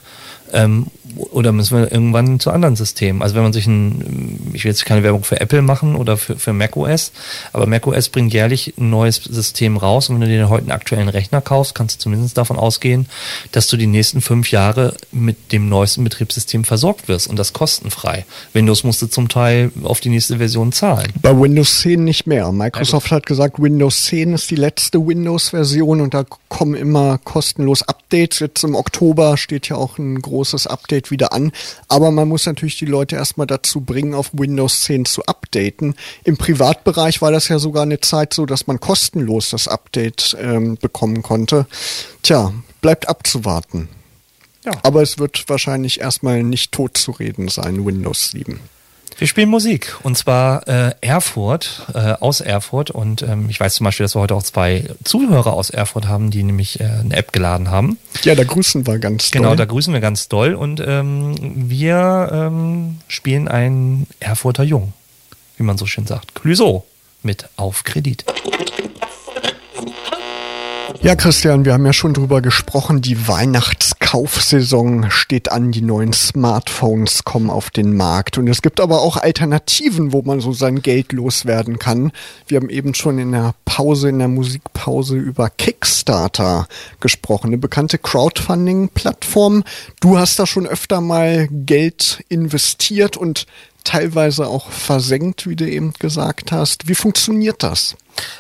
Ähm, 0.54 0.88
oder 1.32 1.52
müssen 1.52 1.78
wir 1.78 1.92
irgendwann 1.92 2.40
zu 2.40 2.52
anderen 2.52 2.76
Systemen? 2.76 3.22
Also 3.22 3.36
wenn 3.36 3.44
man 3.44 3.54
sich 3.54 3.68
ein, 3.68 4.52
ich 4.54 4.64
will 4.64 4.72
jetzt 4.72 4.86
keine 4.86 5.04
Werbung 5.04 5.24
für 5.24 5.40
Apple 5.40 5.62
machen 5.62 5.96
oder 5.96 6.18
für, 6.18 6.38
für 6.38 6.54
macOS, 6.54 7.12
aber 7.54 7.66
macOS 7.66 8.10
bringt 8.10 8.34
jährlich 8.34 8.74
ein 8.78 8.90
neues 8.90 9.18
System 9.18 9.78
raus 9.78 10.10
und 10.10 10.16
wenn 10.16 10.28
du 10.28 10.36
dir 10.36 10.50
heute 10.50 10.64
einen 10.64 10.72
aktuellen 10.72 11.10
Rechner 11.10 11.42
kaufst, 11.42 11.76
kannst 11.76 11.98
du 11.98 12.04
zumindest 12.04 12.38
davon 12.38 12.58
ausgehen, 12.58 13.08
dass 13.52 13.68
du 13.68 13.78
die 13.78 13.88
nächsten 13.88 14.22
fünf 14.22 14.52
Jahre 14.52 14.96
mit 15.12 15.52
dem 15.52 15.70
neuesten 15.70 16.04
Betriebssystem 16.04 16.64
versorgt 16.64 17.08
wirst 17.08 17.28
und 17.28 17.38
das 17.38 17.54
kostenfrei. 17.54 18.26
Windows 18.54 18.84
musste 18.84 19.10
zum 19.10 19.30
Teil 19.30 19.72
auf 19.84 20.00
die 20.00 20.10
nächste 20.10 20.38
Version 20.38 20.72
zahlen. 20.72 21.12
Bei 21.22 21.38
Windows 21.38 21.82
10 21.82 22.04
nicht 22.04 22.28
mehr. 22.28 22.52
Microsoft 22.52 23.06
also, 23.06 23.16
hat 23.16 23.26
gesagt, 23.26 23.62
Windows 23.62 24.06
10 24.06 24.34
ist 24.34 24.52
die 24.52 24.56
letzte 24.56 25.06
Windows-Version 25.06 26.02
und 26.02 26.14
da 26.14 26.26
kommen 26.48 26.76
immer 26.76 27.18
kostenlos 27.18 27.82
Updates. 27.84 28.40
Jetzt 28.40 28.64
im 28.64 28.76
Oktober 28.76 29.38
steht 29.38 29.70
ja 29.70 29.76
auch 29.76 29.98
ein 29.98 30.22
großes 30.22 30.39
Update 30.68 31.12
wieder 31.12 31.34
an. 31.34 31.52
Aber 31.88 32.12
man 32.12 32.28
muss 32.28 32.46
natürlich 32.46 32.78
die 32.78 32.86
Leute 32.86 33.16
erstmal 33.16 33.48
dazu 33.48 33.82
bringen, 33.82 34.14
auf 34.14 34.32
Windows 34.34 34.82
10 34.82 35.06
zu 35.06 35.24
updaten. 35.26 35.96
Im 36.24 36.38
Privatbereich 36.38 37.22
war 37.22 37.32
das 37.32 37.48
ja 37.48 37.60
sogar 37.60 37.84
eine 37.84 38.02
Zeit 38.02 38.34
so, 38.34 38.46
dass 38.46 38.68
man 38.68 38.80
kostenlos 38.80 39.50
das 39.50 39.68
Update 39.68 40.38
ähm, 40.40 40.78
bekommen 40.78 41.22
konnte. 41.22 41.66
Tja, 42.24 42.54
bleibt 42.82 43.08
abzuwarten. 43.08 43.90
Ja. 44.66 44.74
Aber 44.84 45.02
es 45.02 45.20
wird 45.20 45.48
wahrscheinlich 45.48 46.00
erstmal 46.00 46.44
nicht 46.44 46.72
tot 46.72 46.98
zu 46.98 47.12
reden 47.12 47.48
sein, 47.48 47.86
Windows 47.86 48.32
7. 48.32 48.60
Wir 49.20 49.28
spielen 49.28 49.50
Musik 49.50 49.98
und 50.04 50.18
zwar 50.18 50.66
äh, 50.70 50.94
Erfurt, 51.02 51.88
äh, 51.94 52.14
aus 52.22 52.40
Erfurt 52.40 52.90
und 52.90 53.22
ähm, 53.22 53.48
ich 53.50 53.60
weiß 53.60 53.76
zum 53.76 53.84
Beispiel, 53.84 54.06
dass 54.06 54.16
wir 54.16 54.22
heute 54.22 54.34
auch 54.34 54.44
zwei 54.44 54.86
Zuhörer 55.04 55.52
aus 55.52 55.70
Erfurt 55.70 56.08
haben, 56.08 56.32
die 56.32 56.42
nämlich 56.42 56.80
äh, 56.80 56.86
eine 56.86 57.18
App 57.18 57.34
geladen 57.34 57.70
haben. 57.70 57.98
Ja, 58.24 58.34
da 58.34 58.46
grüßen 58.46 58.88
wir 58.88 58.98
ganz 58.98 59.30
genau, 59.32 59.50
doll. 59.50 59.58
Genau, 59.58 59.58
da 59.58 59.66
grüßen 59.66 59.94
wir 59.94 60.00
ganz 60.00 60.30
doll 60.30 60.54
und 60.54 60.82
ähm, 60.88 61.36
wir 61.70 62.30
ähm, 62.32 63.00
spielen 63.10 63.50
einen 63.50 64.08
Erfurter 64.22 64.64
Jung, 64.64 64.94
wie 65.58 65.64
man 65.64 65.78
so 65.78 65.86
schön 65.86 66.08
sagt. 66.08 66.34
Clüso 66.34 66.86
mit 67.22 67.50
Auf 67.58 67.84
Kredit. 67.84 68.24
Ja, 71.02 71.16
Christian, 71.16 71.66
wir 71.66 71.74
haben 71.74 71.86
ja 71.86 71.94
schon 71.94 72.14
drüber 72.14 72.42
gesprochen. 72.42 73.02
Die 73.02 73.28
Weihnachtskaufsaison 74.10 75.12
steht 75.12 75.52
an. 75.52 75.72
Die 75.72 75.82
neuen 75.82 76.14
Smartphones 76.14 77.26
kommen 77.26 77.50
auf 77.52 77.70
den 77.70 77.96
Markt. 77.96 78.38
Und 78.40 78.48
es 78.48 78.64
gibt 78.64 78.80
aber 78.80 79.02
auch 79.02 79.18
Alternativen, 79.18 80.14
wo 80.14 80.24
man 80.24 80.40
so 80.40 80.52
sein 80.52 80.82
Geld 80.82 81.14
loswerden 81.14 81.78
kann. 81.78 82.12
Wir 82.48 82.58
haben 82.60 82.70
eben 82.70 82.96
schon 82.96 83.20
in 83.20 83.32
der 83.32 83.54
Pause, 83.66 84.10
in 84.10 84.18
der 84.18 84.28
Musikpause 84.28 85.16
über 85.16 85.50
Kickstarter 85.50 86.68
gesprochen. 87.00 87.48
Eine 87.48 87.60
bekannte 87.60 88.00
Crowdfunding-Plattform. 88.00 89.64
Du 90.00 90.18
hast 90.18 90.40
da 90.40 90.48
schon 90.48 90.66
öfter 90.66 91.02
mal 91.02 91.48
Geld 91.52 92.24
investiert 92.30 93.16
und 93.16 93.46
teilweise 93.90 94.48
auch 94.48 94.70
versenkt, 94.70 95.48
wie 95.50 95.56
du 95.56 95.68
eben 95.68 95.94
gesagt 95.94 96.52
hast. 96.52 96.88
Wie 96.88 96.94
funktioniert 96.94 97.64
das? 97.64 97.96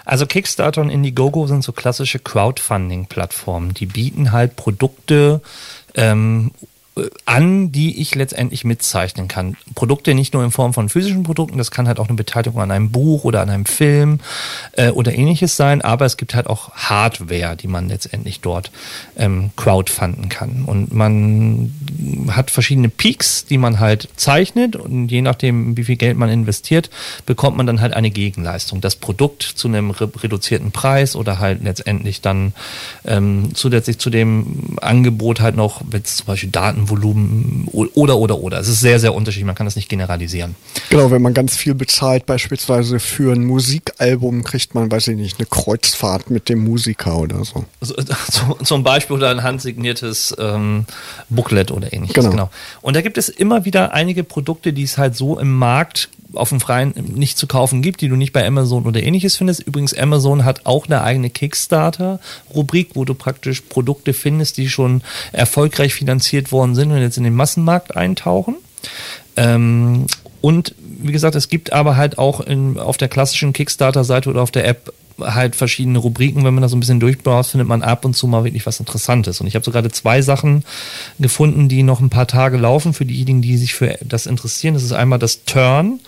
Also 0.05 0.27
Kickstarter 0.27 0.81
und 0.81 0.91
Indiegogo 0.91 1.47
sind 1.47 1.63
so 1.63 1.71
klassische 1.71 2.19
Crowdfunding-Plattformen. 2.19 3.73
Die 3.73 3.88
bieten 3.88 4.31
halt 4.31 4.55
Produkte 4.55 5.41
ähm, 5.95 6.51
an, 7.25 7.71
die 7.71 8.01
ich 8.01 8.15
letztendlich 8.15 8.63
mitzeichnen 8.63 9.27
kann. 9.27 9.55
Produkte 9.75 10.13
nicht 10.13 10.33
nur 10.33 10.43
in 10.43 10.51
Form 10.51 10.73
von 10.73 10.89
physischen 10.89 11.23
Produkten, 11.23 11.57
das 11.57 11.71
kann 11.71 11.88
halt 11.88 11.99
auch 11.99 12.07
eine 12.07 12.15
Beteiligung 12.15 12.62
an 12.62 12.71
einem 12.71 12.91
Buch 12.91 13.23
oder 13.23 13.41
an 13.41 13.49
einem 13.49 13.65
Film 13.65 14.19
äh, 14.73 14.89
oder 14.89 15.13
ähnliches 15.13 15.55
sein, 15.55 15.81
aber 15.81 16.05
es 16.05 16.17
gibt 16.17 16.35
halt 16.35 16.47
auch 16.47 16.71
Hardware, 16.71 17.55
die 17.55 17.67
man 17.67 17.89
letztendlich 17.89 18.41
dort 18.41 18.71
ähm, 19.17 19.51
crowdfunden 19.55 20.29
kann. 20.29 20.63
Und 20.65 20.93
man 20.93 21.73
hat 22.31 22.51
verschiedene 22.51 22.89
Peaks, 22.89 23.45
die 23.45 23.57
man 23.57 23.79
halt 23.79 24.09
zeichnet 24.15 24.75
und 24.75 25.09
je 25.09 25.21
nachdem, 25.21 25.77
wie 25.77 25.83
viel 25.83 25.95
Geld 25.95 26.17
man 26.17 26.29
investiert, 26.29 26.89
bekommt 27.25 27.57
man 27.57 27.67
dann 27.67 27.81
halt 27.81 27.93
eine 27.93 28.09
Gegenleistung. 28.09 28.81
Das 28.81 28.95
Produkt 28.95 29.43
zu 29.43 29.67
einem 29.67 29.91
re 29.91 30.09
reduzierten 30.21 30.71
Preis 30.71 31.15
oder 31.15 31.39
halt 31.39 31.63
letztendlich 31.63 32.21
dann 32.21 32.53
ähm, 33.05 33.51
zusätzlich 33.53 33.99
zu 33.99 34.09
dem 34.09 34.77
Angebot 34.81 35.39
halt 35.39 35.55
noch, 35.55 35.81
wenn 35.89 36.01
es 36.01 36.17
zum 36.17 36.27
Beispiel 36.27 36.49
Daten 36.49 36.88
Volumen 36.89 37.67
oder, 37.71 38.17
oder, 38.17 38.39
oder. 38.39 38.60
Es 38.60 38.67
ist 38.67 38.80
sehr, 38.80 38.99
sehr 38.99 39.13
unterschiedlich. 39.13 39.45
Man 39.45 39.56
kann 39.56 39.65
das 39.65 39.75
nicht 39.75 39.89
generalisieren. 39.89 40.56
Genau, 40.89 41.12
wenn 41.12 41.21
man 41.21 41.34
ganz 41.34 41.56
viel 41.56 41.75
bezahlt, 41.75 42.25
beispielsweise 42.25 42.99
für 42.99 43.34
ein 43.34 43.45
Musikalbum, 43.45 44.43
kriegt 44.43 44.75
man, 44.75 44.91
weiß 44.91 45.10
ich 45.10 45.17
nicht, 45.17 45.39
eine 45.39 45.45
Kreuzfahrt 45.45 46.30
mit 46.30 46.49
dem 46.49 46.63
Musiker 46.63 47.17
oder 47.17 47.43
so. 47.45 47.65
Also, 47.82 47.95
zum 48.63 48.84
Beispiel 48.84 49.17
oder 49.17 49.30
ein 49.30 49.43
handsigniertes 49.43 50.36
ähm, 50.39 50.86
Booklet 51.30 51.71
oder 51.71 51.93
ähnliches. 51.93 52.15
Genau. 52.15 52.32
genau. 52.32 52.49
Und 52.82 52.95
da 52.95 53.02
gibt 53.02 53.17
es 53.17 53.30
immer 53.30 53.65
wieder 53.65 53.93
einige 53.93 54.23
Produkte, 54.23 54.73
die 54.73 54.84
es 54.84 54.97
halt 54.97 55.15
so 55.15 55.39
im 55.39 55.54
Markt 55.54 56.10
auf 56.33 56.49
dem 56.49 56.59
Freien 56.59 56.93
nicht 57.15 57.37
zu 57.37 57.47
kaufen 57.47 57.81
gibt, 57.81 58.01
die 58.01 58.07
du 58.07 58.15
nicht 58.15 58.33
bei 58.33 58.45
Amazon 58.45 58.85
oder 58.85 59.01
ähnliches 59.01 59.35
findest. 59.35 59.61
Übrigens, 59.61 59.93
Amazon 59.93 60.45
hat 60.45 60.65
auch 60.65 60.85
eine 60.85 61.01
eigene 61.01 61.29
Kickstarter-Rubrik, 61.29 62.91
wo 62.93 63.05
du 63.05 63.13
praktisch 63.13 63.61
Produkte 63.61 64.13
findest, 64.13 64.57
die 64.57 64.69
schon 64.69 65.01
erfolgreich 65.31 65.93
finanziert 65.93 66.51
worden 66.51 66.75
sind 66.75 66.91
und 66.91 66.99
jetzt 66.99 67.17
in 67.17 67.23
den 67.23 67.35
Massenmarkt 67.35 67.95
eintauchen. 67.95 68.57
Ähm, 69.35 70.05
und 70.41 70.75
wie 70.79 71.11
gesagt, 71.11 71.35
es 71.35 71.49
gibt 71.49 71.73
aber 71.73 71.97
halt 71.97 72.17
auch 72.17 72.41
in, 72.41 72.77
auf 72.77 72.97
der 72.97 73.07
klassischen 73.07 73.53
Kickstarter-Seite 73.53 74.29
oder 74.29 74.41
auf 74.41 74.51
der 74.51 74.67
App 74.67 74.93
halt 75.21 75.55
verschiedene 75.55 75.99
Rubriken. 75.99 76.43
Wenn 76.43 76.53
man 76.53 76.62
da 76.62 76.69
so 76.69 76.75
ein 76.75 76.79
bisschen 76.79 76.99
durchbraucht, 76.99 77.49
findet 77.49 77.67
man 77.67 77.82
ab 77.82 78.05
und 78.05 78.15
zu 78.15 78.27
mal 78.27 78.43
wirklich 78.43 78.65
was 78.65 78.79
Interessantes. 78.79 79.41
Und 79.41 79.47
ich 79.47 79.55
habe 79.55 79.65
so 79.65 79.71
gerade 79.71 79.91
zwei 79.91 80.21
Sachen 80.21 80.63
gefunden, 81.19 81.69
die 81.69 81.84
noch 81.84 81.99
ein 81.99 82.10
paar 82.10 82.27
Tage 82.27 82.58
laufen 82.58 82.93
für 82.93 83.05
diejenigen, 83.05 83.41
die 83.41 83.58
sich 83.58 83.73
für 83.73 83.97
das 84.03 84.25
interessieren. 84.25 84.73
Das 84.73 84.84
ist 84.84 84.93
einmal 84.93 85.19
das 85.19 85.45
Turn 85.45 85.99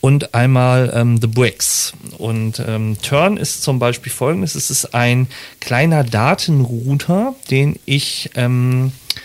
und 0.00 0.34
einmal 0.34 0.92
ähm, 0.94 1.20
The 1.20 1.26
Bricks. 1.26 1.92
Und 2.18 2.62
ähm, 2.66 2.96
Turn 3.02 3.36
ist 3.36 3.62
zum 3.62 3.78
Beispiel 3.78 4.12
folgendes: 4.12 4.54
Es 4.54 4.70
ist 4.70 4.94
ein 4.94 5.28
kleiner 5.60 6.04
Datenrouter, 6.04 7.34
den 7.50 7.78
ich 7.84 8.30
ähm, 8.34 8.92
äh, 8.96 9.18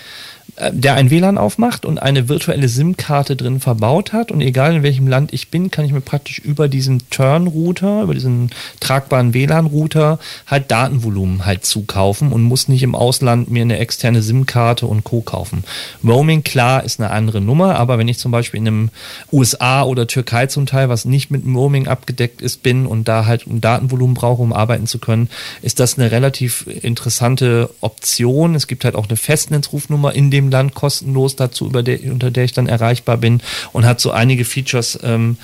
der 0.72 0.96
ein 0.96 1.10
WLAN 1.10 1.38
aufmacht 1.38 1.84
und 1.84 1.98
eine 1.98 2.30
virtuelle 2.30 2.68
SIM-Karte 2.68 3.36
drin 3.36 3.60
verbaut 3.60 4.14
hat. 4.14 4.32
Und 4.32 4.42
egal 4.42 4.76
in 4.76 4.84
welchem 4.84 5.08
Land 5.08 5.34
ich 5.34 5.50
bin, 5.50 5.72
kann 5.72 5.86
ich 5.86 5.92
mir 5.92 6.02
praktisch 6.02 6.40
über 6.40 6.68
diesen 6.68 7.10
Turn-Router, 7.10 8.04
über 8.04 8.14
diesen 8.14 8.52
tragbaren 8.80 9.34
WLAN-Router 9.34 10.20
halt 10.46 10.70
Datenvolumen 10.70 11.46
halt 11.46 11.66
zukaufen 11.66 12.32
und 12.32 12.44
muss 12.44 12.68
nicht 12.68 12.84
im 12.84 12.94
Ausland 12.94 13.50
mir 13.50 13.64
eine 13.64 13.80
externe 13.80 14.22
SIM-Karte 14.22 14.86
und 14.86 15.04
Co. 15.04 15.22
kaufen. 15.22 15.64
Roaming, 16.04 16.44
klar, 16.44 16.84
ist 16.84 17.00
eine 17.00 17.10
andere 17.10 17.42
Nummer, 17.42 17.76
aber 17.76 17.98
wenn 17.98 18.08
ich 18.08 18.20
zum 18.20 18.32
Beispiel 18.32 18.60
in 18.60 18.68
einem 18.68 18.90
USA 19.32 19.84
oder 19.84 20.06
Türkei 20.06 20.46
zum 20.48 20.68
Teil, 20.68 20.88
was 20.88 21.06
nicht 21.06 21.32
mit 21.32 21.44
Roaming 21.46 21.88
abgedeckt 21.88 22.42
ist, 22.42 22.62
bin 22.62 22.86
und 22.86 23.08
da 23.08 23.26
halt 23.26 23.48
ein 23.48 23.62
Datenvolumen 23.62 24.14
brauche, 24.14 24.42
um 24.42 24.54
arbeiten 24.54 24.86
zu 24.86 25.00
können, 25.00 25.30
ist 25.64 25.80
das 25.80 25.98
eine 25.98 26.12
relativ 26.12 26.68
interessante 26.68 27.72
Option. 27.82 28.54
Es 28.54 28.68
gibt 28.68 28.86
halt 28.86 28.96
auch 28.96 29.08
eine 29.08 29.18
Festnetzrufnummer 29.18 30.14
in 30.14 30.30
dem 30.34 30.50
Land 30.50 30.74
kostenlos 30.74 31.36
dazu, 31.36 31.70
der, 31.70 32.00
unter 32.12 32.32
der 32.32 32.44
ich 32.44 32.52
dann 32.52 32.68
erreichbar 32.68 33.18
bin 33.18 33.42
und 33.72 33.86
hat 33.86 34.02
so 34.02 34.12
einige 34.12 34.44
Features, 34.44 35.00
ähm, 35.04 35.38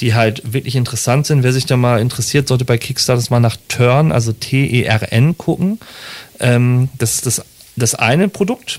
die 0.00 0.14
halt 0.14 0.52
wirklich 0.52 0.76
interessant 0.76 1.26
sind. 1.26 1.42
Wer 1.42 1.52
sich 1.52 1.66
da 1.66 1.76
mal 1.76 2.00
interessiert, 2.00 2.46
sollte 2.48 2.64
bei 2.64 2.78
Kickstarter 2.78 3.24
mal 3.30 3.40
nach 3.40 3.56
Turn, 3.68 4.12
also 4.12 4.32
T-E-R-N 4.32 5.36
gucken. 5.38 5.80
Ähm, 6.38 6.88
das 6.98 7.14
ist 7.14 7.26
das, 7.26 7.44
das 7.76 7.94
eine 7.94 8.28
Produkt, 8.28 8.78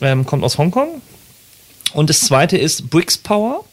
ähm, 0.00 0.26
kommt 0.26 0.44
aus 0.44 0.58
Hongkong. 0.58 1.00
Und 1.94 2.10
das 2.10 2.20
zweite 2.20 2.58
ist 2.58 2.90
Bricks 2.90 3.16
Power. 3.16 3.64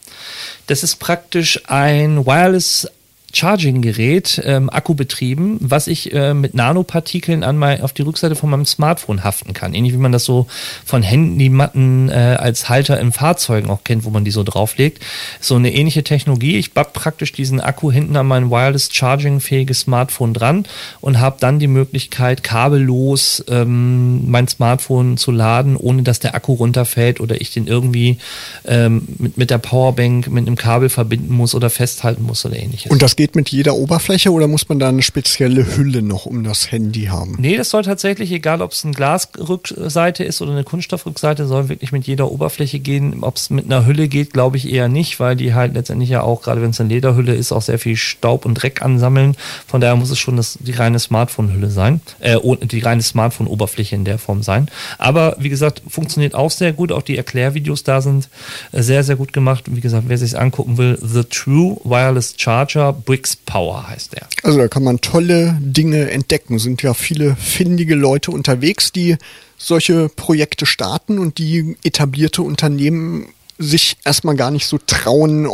Das 0.66 0.82
ist 0.82 0.96
praktisch 0.96 1.60
ein 1.66 2.24
Wireless 2.24 2.88
Charging-Gerät, 3.34 4.40
ähm, 4.44 4.70
akkubetrieben, 4.70 5.58
was 5.60 5.86
ich 5.86 6.12
äh, 6.12 6.34
mit 6.34 6.54
Nanopartikeln 6.54 7.42
an 7.42 7.56
mein, 7.56 7.80
auf 7.82 7.92
die 7.92 8.02
Rückseite 8.02 8.36
von 8.36 8.50
meinem 8.50 8.66
Smartphone 8.66 9.24
haften 9.24 9.52
kann. 9.52 9.74
Ähnlich 9.74 9.92
wie 9.92 9.98
man 9.98 10.12
das 10.12 10.24
so 10.24 10.46
von 10.84 11.02
Handymatten 11.02 12.08
äh, 12.08 12.36
als 12.38 12.68
Halter 12.68 13.00
in 13.00 13.12
Fahrzeugen 13.12 13.70
auch 13.70 13.84
kennt, 13.84 14.04
wo 14.04 14.10
man 14.10 14.24
die 14.24 14.30
so 14.30 14.42
drauflegt. 14.42 15.02
So 15.40 15.56
eine 15.56 15.72
ähnliche 15.72 16.04
Technologie. 16.04 16.56
Ich 16.56 16.72
bapp 16.72 16.92
praktisch 16.92 17.32
diesen 17.32 17.60
Akku 17.60 17.90
hinten 17.90 18.16
an 18.16 18.26
mein 18.26 18.50
Wireless 18.50 18.90
Charging-fähiges 18.92 19.80
Smartphone 19.80 20.34
dran 20.34 20.66
und 21.00 21.20
habe 21.20 21.36
dann 21.40 21.58
die 21.58 21.66
Möglichkeit, 21.66 22.42
kabellos 22.42 23.44
ähm, 23.48 24.30
mein 24.30 24.48
Smartphone 24.48 25.16
zu 25.16 25.30
laden, 25.30 25.76
ohne 25.76 26.02
dass 26.02 26.20
der 26.20 26.34
Akku 26.34 26.54
runterfällt 26.54 27.20
oder 27.20 27.40
ich 27.40 27.52
den 27.52 27.66
irgendwie 27.66 28.18
ähm, 28.64 29.08
mit, 29.18 29.36
mit 29.36 29.50
der 29.50 29.58
Powerbank 29.58 30.28
mit 30.28 30.46
einem 30.46 30.56
Kabel 30.56 30.88
verbinden 30.88 31.34
muss 31.34 31.54
oder 31.54 31.70
festhalten 31.70 32.22
muss 32.22 32.44
oder 32.44 32.56
ähnliches. 32.56 32.90
Und 32.90 33.02
das 33.02 33.16
geht 33.16 33.23
geht 33.24 33.36
mit 33.36 33.48
jeder 33.48 33.74
Oberfläche 33.76 34.30
oder 34.32 34.48
muss 34.48 34.68
man 34.68 34.78
da 34.78 34.90
eine 34.90 35.00
spezielle 35.00 35.78
Hülle 35.78 36.02
noch 36.02 36.26
um 36.26 36.44
das 36.44 36.70
Handy 36.70 37.04
haben? 37.04 37.36
Nee, 37.38 37.56
das 37.56 37.70
soll 37.70 37.82
tatsächlich, 37.82 38.30
egal 38.30 38.60
ob 38.60 38.72
es 38.72 38.84
eine 38.84 38.92
Glasrückseite 38.92 40.24
ist 40.24 40.42
oder 40.42 40.52
eine 40.52 40.62
Kunststoffrückseite, 40.62 41.46
soll 41.46 41.70
wirklich 41.70 41.90
mit 41.90 42.06
jeder 42.06 42.30
Oberfläche 42.30 42.80
gehen. 42.80 43.22
Ob 43.22 43.36
es 43.36 43.48
mit 43.48 43.64
einer 43.64 43.86
Hülle 43.86 44.08
geht, 44.08 44.34
glaube 44.34 44.58
ich 44.58 44.70
eher 44.70 44.88
nicht, 44.88 45.20
weil 45.20 45.36
die 45.36 45.54
halt 45.54 45.72
letztendlich 45.72 46.10
ja 46.10 46.20
auch, 46.20 46.42
gerade 46.42 46.60
wenn 46.60 46.68
es 46.68 46.80
eine 46.80 46.90
Lederhülle 46.90 47.34
ist, 47.34 47.50
auch 47.50 47.62
sehr 47.62 47.78
viel 47.78 47.96
Staub 47.96 48.44
und 48.44 48.56
Dreck 48.56 48.82
ansammeln. 48.82 49.36
Von 49.66 49.80
daher 49.80 49.96
muss 49.96 50.10
es 50.10 50.18
schon 50.18 50.36
das, 50.36 50.58
die 50.60 50.72
reine 50.72 50.98
Smartphone-Hülle 50.98 51.70
sein, 51.70 52.02
äh, 52.20 52.36
die 52.60 52.80
reine 52.80 53.00
Smartphone-Oberfläche 53.00 53.94
in 53.94 54.04
der 54.04 54.18
Form 54.18 54.42
sein. 54.42 54.68
Aber 54.98 55.36
wie 55.38 55.48
gesagt, 55.48 55.80
funktioniert 55.88 56.34
auch 56.34 56.50
sehr 56.50 56.74
gut. 56.74 56.92
Auch 56.92 57.00
die 57.00 57.16
Erklärvideos 57.16 57.84
da 57.84 58.02
sind 58.02 58.28
äh, 58.72 58.82
sehr, 58.82 59.02
sehr 59.02 59.16
gut 59.16 59.32
gemacht. 59.32 59.64
Wie 59.70 59.80
gesagt, 59.80 60.04
wer 60.08 60.18
sich 60.18 60.38
angucken 60.38 60.76
will, 60.76 60.98
The 61.00 61.24
True 61.24 61.78
Wireless 61.84 62.34
Charger 62.36 62.92
Bricks 63.14 63.36
Power 63.36 63.88
heißt 63.88 64.14
er. 64.14 64.26
Also 64.42 64.58
da 64.58 64.66
kann 64.66 64.82
man 64.82 65.00
tolle 65.00 65.56
Dinge 65.60 66.10
entdecken. 66.10 66.58
Sind 66.58 66.82
ja 66.82 66.94
viele 66.94 67.36
findige 67.36 67.94
Leute 67.94 68.32
unterwegs, 68.32 68.90
die 68.90 69.18
solche 69.56 70.08
Projekte 70.08 70.66
starten 70.66 71.20
und 71.20 71.38
die 71.38 71.76
etablierte 71.84 72.42
Unternehmen 72.42 73.28
sich 73.56 73.98
erstmal 74.04 74.34
gar 74.34 74.50
nicht 74.50 74.66
so 74.66 74.78
trauen, 74.84 75.48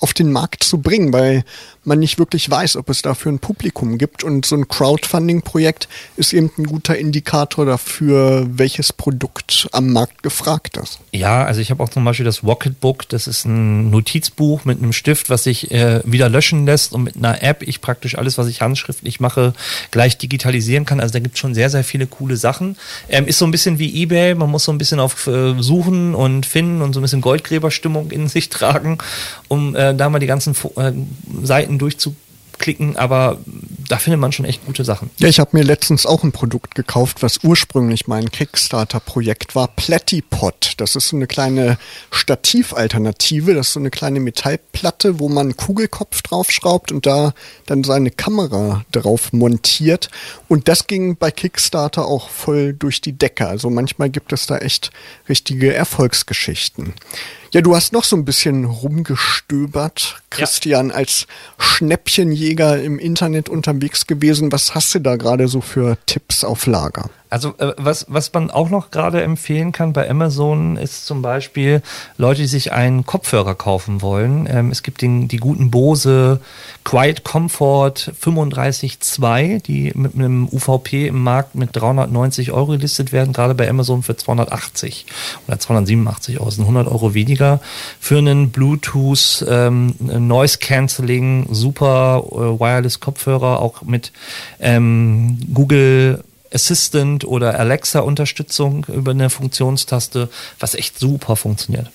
auf 0.00 0.14
den 0.14 0.32
Markt 0.32 0.64
zu 0.64 0.78
bringen, 0.78 1.12
weil 1.12 1.44
man 1.88 1.98
nicht 1.98 2.18
wirklich 2.18 2.48
weiß, 2.48 2.76
ob 2.76 2.88
es 2.90 3.02
dafür 3.02 3.32
ein 3.32 3.40
Publikum 3.40 3.98
gibt. 3.98 4.22
Und 4.22 4.46
so 4.46 4.54
ein 4.54 4.68
Crowdfunding-Projekt 4.68 5.88
ist 6.16 6.32
eben 6.32 6.50
ein 6.56 6.64
guter 6.64 6.96
Indikator 6.96 7.66
dafür, 7.66 8.46
welches 8.48 8.92
Produkt 8.92 9.68
am 9.72 9.92
Markt 9.92 10.22
gefragt 10.22 10.76
ist. 10.76 11.00
Ja, 11.12 11.44
also 11.44 11.60
ich 11.60 11.70
habe 11.70 11.82
auch 11.82 11.88
zum 11.88 12.04
Beispiel 12.04 12.24
das 12.24 12.44
Rocketbook. 12.44 13.08
Das 13.08 13.26
ist 13.26 13.44
ein 13.44 13.90
Notizbuch 13.90 14.64
mit 14.64 14.78
einem 14.78 14.92
Stift, 14.92 15.30
was 15.30 15.44
sich 15.44 15.70
äh, 15.72 16.00
wieder 16.04 16.28
löschen 16.28 16.66
lässt 16.66 16.92
und 16.92 17.02
mit 17.02 17.16
einer 17.16 17.42
App 17.42 17.62
ich 17.62 17.80
praktisch 17.80 18.16
alles, 18.16 18.38
was 18.38 18.46
ich 18.46 18.60
handschriftlich 18.60 19.18
mache, 19.18 19.54
gleich 19.90 20.18
digitalisieren 20.18 20.84
kann. 20.84 21.00
Also 21.00 21.14
da 21.14 21.18
gibt 21.18 21.34
es 21.34 21.40
schon 21.40 21.54
sehr, 21.54 21.70
sehr 21.70 21.82
viele 21.82 22.06
coole 22.06 22.36
Sachen. 22.36 22.76
Ähm, 23.08 23.26
ist 23.26 23.38
so 23.38 23.46
ein 23.46 23.50
bisschen 23.50 23.78
wie 23.78 24.02
Ebay. 24.02 24.34
Man 24.34 24.50
muss 24.50 24.64
so 24.64 24.72
ein 24.72 24.78
bisschen 24.78 25.00
auf 25.00 25.26
äh, 25.26 25.60
Suchen 25.60 26.14
und 26.14 26.46
Finden 26.46 26.82
und 26.82 26.92
so 26.92 27.00
ein 27.00 27.02
bisschen 27.02 27.22
Goldgräberstimmung 27.22 28.10
in 28.10 28.28
sich 28.28 28.50
tragen, 28.50 28.98
um 29.48 29.74
äh, 29.74 29.94
da 29.94 30.10
mal 30.10 30.18
die 30.18 30.26
ganzen 30.26 30.54
äh, 30.76 30.92
Seiten 31.42 31.77
durchzuklicken, 31.78 32.96
aber 32.96 33.38
da 33.88 33.96
findet 33.98 34.20
man 34.20 34.32
schon 34.32 34.44
echt 34.44 34.64
gute 34.66 34.84
Sachen. 34.84 35.10
Ja, 35.18 35.28
ich 35.28 35.40
habe 35.40 35.56
mir 35.56 35.64
letztens 35.64 36.04
auch 36.04 36.22
ein 36.22 36.32
Produkt 36.32 36.74
gekauft, 36.74 37.22
was 37.22 37.42
ursprünglich 37.42 38.06
mein 38.06 38.30
Kickstarter-Projekt 38.30 39.54
war, 39.54 39.68
Platypod. 39.68 40.74
Das 40.76 40.94
ist 40.94 41.08
so 41.08 41.16
eine 41.16 41.26
kleine 41.26 41.78
Stativ-Alternative. 42.10 43.54
Das 43.54 43.68
ist 43.68 43.72
so 43.74 43.80
eine 43.80 43.90
kleine 43.90 44.20
Metallplatte, 44.20 45.18
wo 45.18 45.28
man 45.28 45.46
einen 45.46 45.56
Kugelkopf 45.56 46.22
draufschraubt 46.22 46.92
und 46.92 47.06
da 47.06 47.32
dann 47.66 47.82
seine 47.82 48.10
Kamera 48.10 48.84
drauf 48.92 49.32
montiert. 49.32 50.10
Und 50.48 50.68
das 50.68 50.86
ging 50.86 51.16
bei 51.16 51.30
Kickstarter 51.30 52.06
auch 52.06 52.28
voll 52.28 52.74
durch 52.74 53.00
die 53.00 53.12
Decke. 53.12 53.48
Also 53.48 53.70
manchmal 53.70 54.10
gibt 54.10 54.32
es 54.32 54.46
da 54.46 54.58
echt 54.58 54.90
richtige 55.28 55.72
Erfolgsgeschichten. 55.72 56.92
Ja, 57.52 57.62
du 57.62 57.74
hast 57.74 57.92
noch 57.92 58.04
so 58.04 58.14
ein 58.14 58.26
bisschen 58.26 58.66
rumgestöbert, 58.66 60.20
Christian, 60.28 60.90
ja. 60.90 60.94
als 60.94 61.26
Schnäppchenjäger 61.58 62.82
im 62.82 62.98
Internet 62.98 63.48
unterwegs 63.48 64.06
gewesen. 64.06 64.52
Was 64.52 64.74
hast 64.74 64.94
du 64.94 64.98
da 64.98 65.16
gerade 65.16 65.48
so 65.48 65.60
für 65.62 65.96
Tipps 66.04 66.44
auf 66.44 66.66
Lager? 66.66 67.08
Also 67.30 67.54
äh, 67.58 67.72
was, 67.76 68.06
was 68.08 68.32
man 68.32 68.50
auch 68.50 68.70
noch 68.70 68.90
gerade 68.90 69.22
empfehlen 69.22 69.72
kann 69.72 69.92
bei 69.92 70.08
Amazon 70.08 70.76
ist 70.76 71.06
zum 71.06 71.22
Beispiel 71.22 71.82
Leute, 72.16 72.42
die 72.42 72.46
sich 72.46 72.72
einen 72.72 73.04
Kopfhörer 73.04 73.54
kaufen 73.54 74.02
wollen. 74.02 74.48
Ähm, 74.50 74.70
es 74.70 74.82
gibt 74.82 75.02
den, 75.02 75.28
die 75.28 75.36
guten 75.36 75.70
Bose 75.70 76.40
Quiet 76.84 77.24
Comfort 77.24 78.12
35.2, 78.22 79.62
die 79.62 79.92
mit 79.94 80.14
einem 80.14 80.48
UVP 80.50 81.08
im 81.08 81.22
Markt 81.22 81.54
mit 81.54 81.70
390 81.76 82.52
Euro 82.52 82.72
gelistet 82.72 83.12
werden, 83.12 83.32
gerade 83.32 83.54
bei 83.54 83.68
Amazon 83.68 84.02
für 84.02 84.16
280 84.16 85.06
oder 85.46 85.58
287 85.58 86.40
Euro, 86.40 86.50
sind 86.50 86.64
100 86.64 86.88
Euro 86.88 87.12
weniger 87.14 87.60
für 88.00 88.18
einen 88.18 88.50
Bluetooth 88.50 89.44
ähm, 89.48 89.94
Noise 89.98 90.58
Cancelling 90.58 91.46
super 91.50 92.22
äh, 92.30 92.60
Wireless 92.60 93.00
Kopfhörer, 93.00 93.60
auch 93.60 93.82
mit 93.82 94.12
ähm, 94.60 95.38
Google 95.52 96.24
Assistant 96.52 97.24
oder 97.24 97.58
Alexa-Unterstützung 97.58 98.86
über 98.88 99.10
eine 99.12 99.30
Funktionstaste, 99.30 100.28
was 100.58 100.74
echt 100.74 100.98
super 100.98 101.36
funktioniert. 101.36 101.90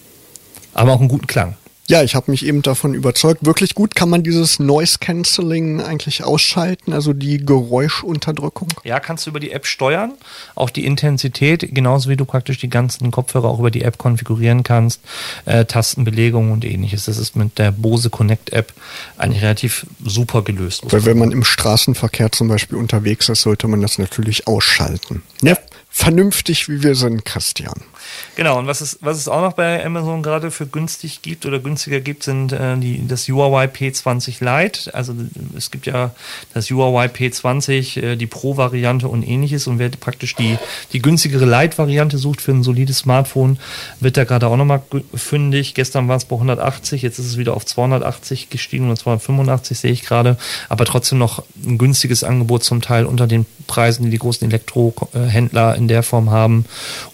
Aber 0.74 0.94
auch 0.94 1.00
einen 1.00 1.10
guten 1.10 1.28
Klang. 1.28 1.56
Ja, 1.89 2.02
ich 2.02 2.15
habe 2.15 2.32
mich 2.32 2.46
eben 2.46 2.62
davon 2.62 2.93
überzeugt. 2.93 3.46
Wirklich 3.46 3.76
gut 3.76 3.93
kann 3.93 4.10
man 4.10 4.24
dieses 4.24 4.58
Noise 4.58 5.00
Cancelling 5.00 5.82
eigentlich 5.82 6.24
ausschalten, 6.24 6.93
also 6.93 7.12
die 7.12 7.46
Geräuschunterdrückung. 7.46 8.69
Ja, 8.86 9.02
kannst 9.02 9.26
du 9.26 9.32
über 9.32 9.41
die 9.41 9.52
App 9.52 9.65
steuern, 9.65 10.13
auch 10.56 10.69
die 10.69 10.86
Intensität, 10.86 11.67
genauso 11.76 12.10
wie 12.10 12.15
du 12.15 12.24
praktisch 12.24 12.58
die 12.58 12.69
ganzen 12.69 13.12
Kopfhörer 13.12 13.50
auch 13.50 13.60
über 13.60 13.69
die 13.69 13.82
App 13.82 13.98
konfigurieren 13.98 14.63
kannst, 14.63 15.02
äh, 15.43 15.65
Tastenbelegung 15.65 16.52
und 16.52 16.63
ähnliches. 16.63 17.06
Das 17.06 17.17
ist 17.17 17.36
mit 17.36 17.60
der 17.60 17.74
Bose 17.74 18.10
Connect 18.10 18.54
App 18.54 18.72
eigentlich 19.17 19.43
relativ 19.43 19.86
super 20.06 20.41
gelöst. 20.41 20.84
Weil 20.86 21.04
wenn 21.04 21.17
man 21.17 21.32
im 21.32 21.43
Straßenverkehr 21.43 22.32
zum 22.32 22.48
Beispiel 22.48 22.78
unterwegs 22.78 23.28
ist, 23.28 23.41
sollte 23.41 23.67
man 23.67 23.82
das 23.82 23.98
natürlich 23.98 24.48
ausschalten. 24.48 25.22
Ja, 25.41 25.58
vernünftig, 25.89 26.69
wie 26.69 26.82
wir 26.82 26.96
sind, 26.96 27.26
Christian. 27.26 27.82
Genau, 28.36 28.58
und 28.58 28.67
was 28.67 28.82
es, 28.82 28.97
was 29.02 29.17
es 29.17 29.28
auch 29.28 29.41
noch 29.41 29.54
bei 29.54 29.86
Amazon 29.86 30.23
gerade 30.23 30.52
für 30.52 30.65
günstig 30.65 31.21
gibt 31.21 31.45
oder 31.45 31.60
günstiger 31.60 31.99
gibt, 31.99 32.23
sind 32.23 32.52
äh, 32.52 32.78
die, 32.78 33.08
das 33.08 33.28
Huawei 33.28 33.65
P20 33.65 34.43
Lite. 34.43 34.93
Also 34.93 35.13
es 35.56 35.71
gibt 35.71 35.86
ja 35.86 36.12
das 36.54 36.69
Huawei 36.69 37.06
P20, 37.08 38.02
äh, 38.02 38.15
die 38.15 38.28
Pro-Variante 38.28 39.08
und 39.08 39.23
ähnliches. 39.23 39.67
Und 39.67 39.80
wer 39.80 39.89
praktisch 39.89 40.36
die, 40.36 40.58
die 40.93 41.02
günstigere 41.02 41.45
Lite-Variante 41.45 42.17
sucht 42.17 42.41
für 42.41 42.52
ein 42.52 42.63
solides 42.63 42.99
Smartphone, 42.99 43.60
wird 43.99 44.17
da 44.17 44.23
gerade 44.23 44.47
auch 44.47 44.58
nochmal 44.58 44.82
fündig. 45.13 45.73
Gestern 45.73 46.08
war 46.08 46.17
es 46.17 46.26
bei 46.26 46.36
180, 46.36 47.02
jetzt 47.02 47.19
ist 47.19 47.28
es 47.28 47.38
wieder 47.38 47.56
auf 47.56 47.65
280 47.65 48.49
gestiegen 48.49 48.89
und 48.89 48.97
285 48.97 49.78
sehe 49.78 49.91
ich 49.91 50.04
gerade. 50.04 50.38
Aber 50.69 50.86
trotzdem 50.86 51.19
noch 51.19 51.43
ein 51.65 51.78
günstiges 51.78 52.23
Angebot 52.23 52.63
zum 52.63 52.82
Teil 52.82 53.06
unter 53.06 53.28
den 53.28 53.45
Preisen, 53.67 54.06
die 54.06 54.12
die 54.12 54.19
großen 54.19 54.47
Elektrohändler 54.47 55.76
in 55.76 55.88
der 55.88 56.04
Form 56.04 56.30
haben. 56.30 56.65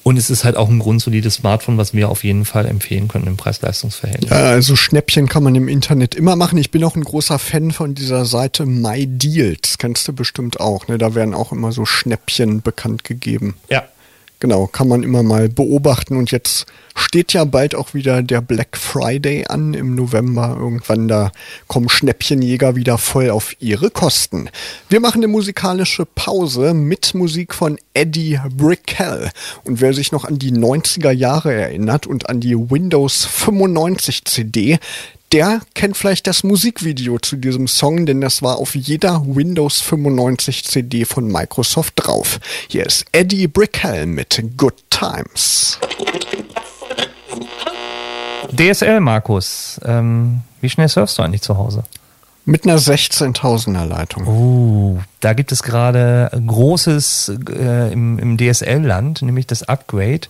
Und 0.03 0.17
es 0.17 0.29
ist 0.29 0.43
halt 0.43 0.57
auch 0.57 0.69
ein 0.69 0.79
grundsolides 0.89 1.35
Smartphone, 1.35 1.77
was 1.77 1.93
wir 1.93 2.09
auf 2.09 2.23
jeden 2.23 2.45
Fall 2.45 2.65
empfehlen 2.65 3.07
können 3.07 3.27
im 3.27 3.37
Preis-Leistungs-Verhältnis. 3.37 4.31
Ja, 4.31 4.37
also 4.37 4.75
Schnäppchen 4.75 5.29
kann 5.29 5.43
man 5.43 5.53
im 5.53 5.67
Internet 5.67 6.15
immer 6.15 6.35
machen. 6.35 6.57
Ich 6.57 6.71
bin 6.71 6.83
auch 6.83 6.95
ein 6.95 7.03
großer 7.03 7.37
Fan 7.37 7.69
von 7.69 7.93
dieser 7.93 8.25
Seite 8.25 8.65
MyDeals. 8.65 9.77
Kennst 9.77 10.07
du 10.07 10.13
bestimmt 10.13 10.59
auch, 10.59 10.87
ne? 10.87 10.97
Da 10.97 11.13
werden 11.13 11.35
auch 11.35 11.51
immer 11.51 11.71
so 11.71 11.85
Schnäppchen 11.85 12.63
bekannt 12.63 13.03
gegeben. 13.03 13.55
Ja, 13.69 13.83
Genau, 14.41 14.67
kann 14.67 14.87
man 14.87 15.03
immer 15.03 15.21
mal 15.21 15.49
beobachten. 15.49 16.15
Und 16.15 16.31
jetzt 16.31 16.65
steht 16.95 17.33
ja 17.33 17.43
bald 17.43 17.75
auch 17.75 17.93
wieder 17.93 18.23
der 18.23 18.39
Black 18.39 18.77
Friday 18.77 19.45
an 19.45 19.73
im 19.73 19.95
November. 19.95 20.55
Irgendwann 20.57 21.09
da 21.09 21.33
kommen 21.67 21.89
Schnäppchenjäger 21.89 22.77
wieder 22.77 22.97
voll 22.97 23.31
auf 23.31 23.53
ihre 23.59 23.89
Kosten. 23.89 24.49
Wir 24.87 25.01
machen 25.01 25.19
eine 25.19 25.27
musikalische 25.27 26.05
Pause 26.05 26.73
mit 26.73 27.13
Musik 27.15 27.53
von 27.53 27.77
Eddie 27.93 28.39
Brickell. 28.55 29.29
Und 29.65 29.81
wer 29.81 29.93
sich 29.93 30.13
noch 30.13 30.23
an 30.23 30.39
die 30.39 30.53
90er 30.53 31.11
Jahre 31.11 31.53
erinnert 31.53 32.07
und 32.07 32.29
an 32.29 32.39
die 32.39 32.55
Windows 32.55 33.25
95 33.25 34.23
CD, 34.23 34.79
der 35.31 35.61
kennt 35.75 35.97
vielleicht 35.97 36.27
das 36.27 36.43
Musikvideo 36.43 37.19
zu 37.19 37.35
diesem 37.35 37.67
Song, 37.67 38.05
denn 38.05 38.21
das 38.21 38.41
war 38.41 38.57
auf 38.57 38.75
jeder 38.75 39.23
Windows 39.25 39.81
95 39.81 40.63
CD 40.65 41.05
von 41.05 41.27
Microsoft 41.27 41.93
drauf. 41.95 42.39
Hier 42.67 42.85
ist 42.85 43.05
Eddie 43.11 43.47
Brickell 43.47 44.05
mit 44.05 44.41
Good 44.57 44.83
Times. 44.89 45.79
DSL, 48.51 48.99
Markus. 48.99 49.79
Ähm, 49.85 50.41
wie 50.61 50.69
schnell 50.69 50.89
surfst 50.89 51.17
du 51.17 51.21
eigentlich 51.21 51.41
zu 51.41 51.57
Hause? 51.57 51.83
Mit 52.45 52.65
einer 52.65 52.79
16.000er 52.79 53.85
Leitung. 53.85 54.27
Oh, 54.27 54.99
da 55.19 55.33
gibt 55.33 55.51
es 55.51 55.63
gerade 55.63 56.31
Großes 56.45 57.33
äh, 57.49 57.91
im, 57.91 58.19
im 58.19 58.37
DSL-Land, 58.37 59.21
nämlich 59.21 59.47
das 59.47 59.63
Upgrade. 59.63 60.21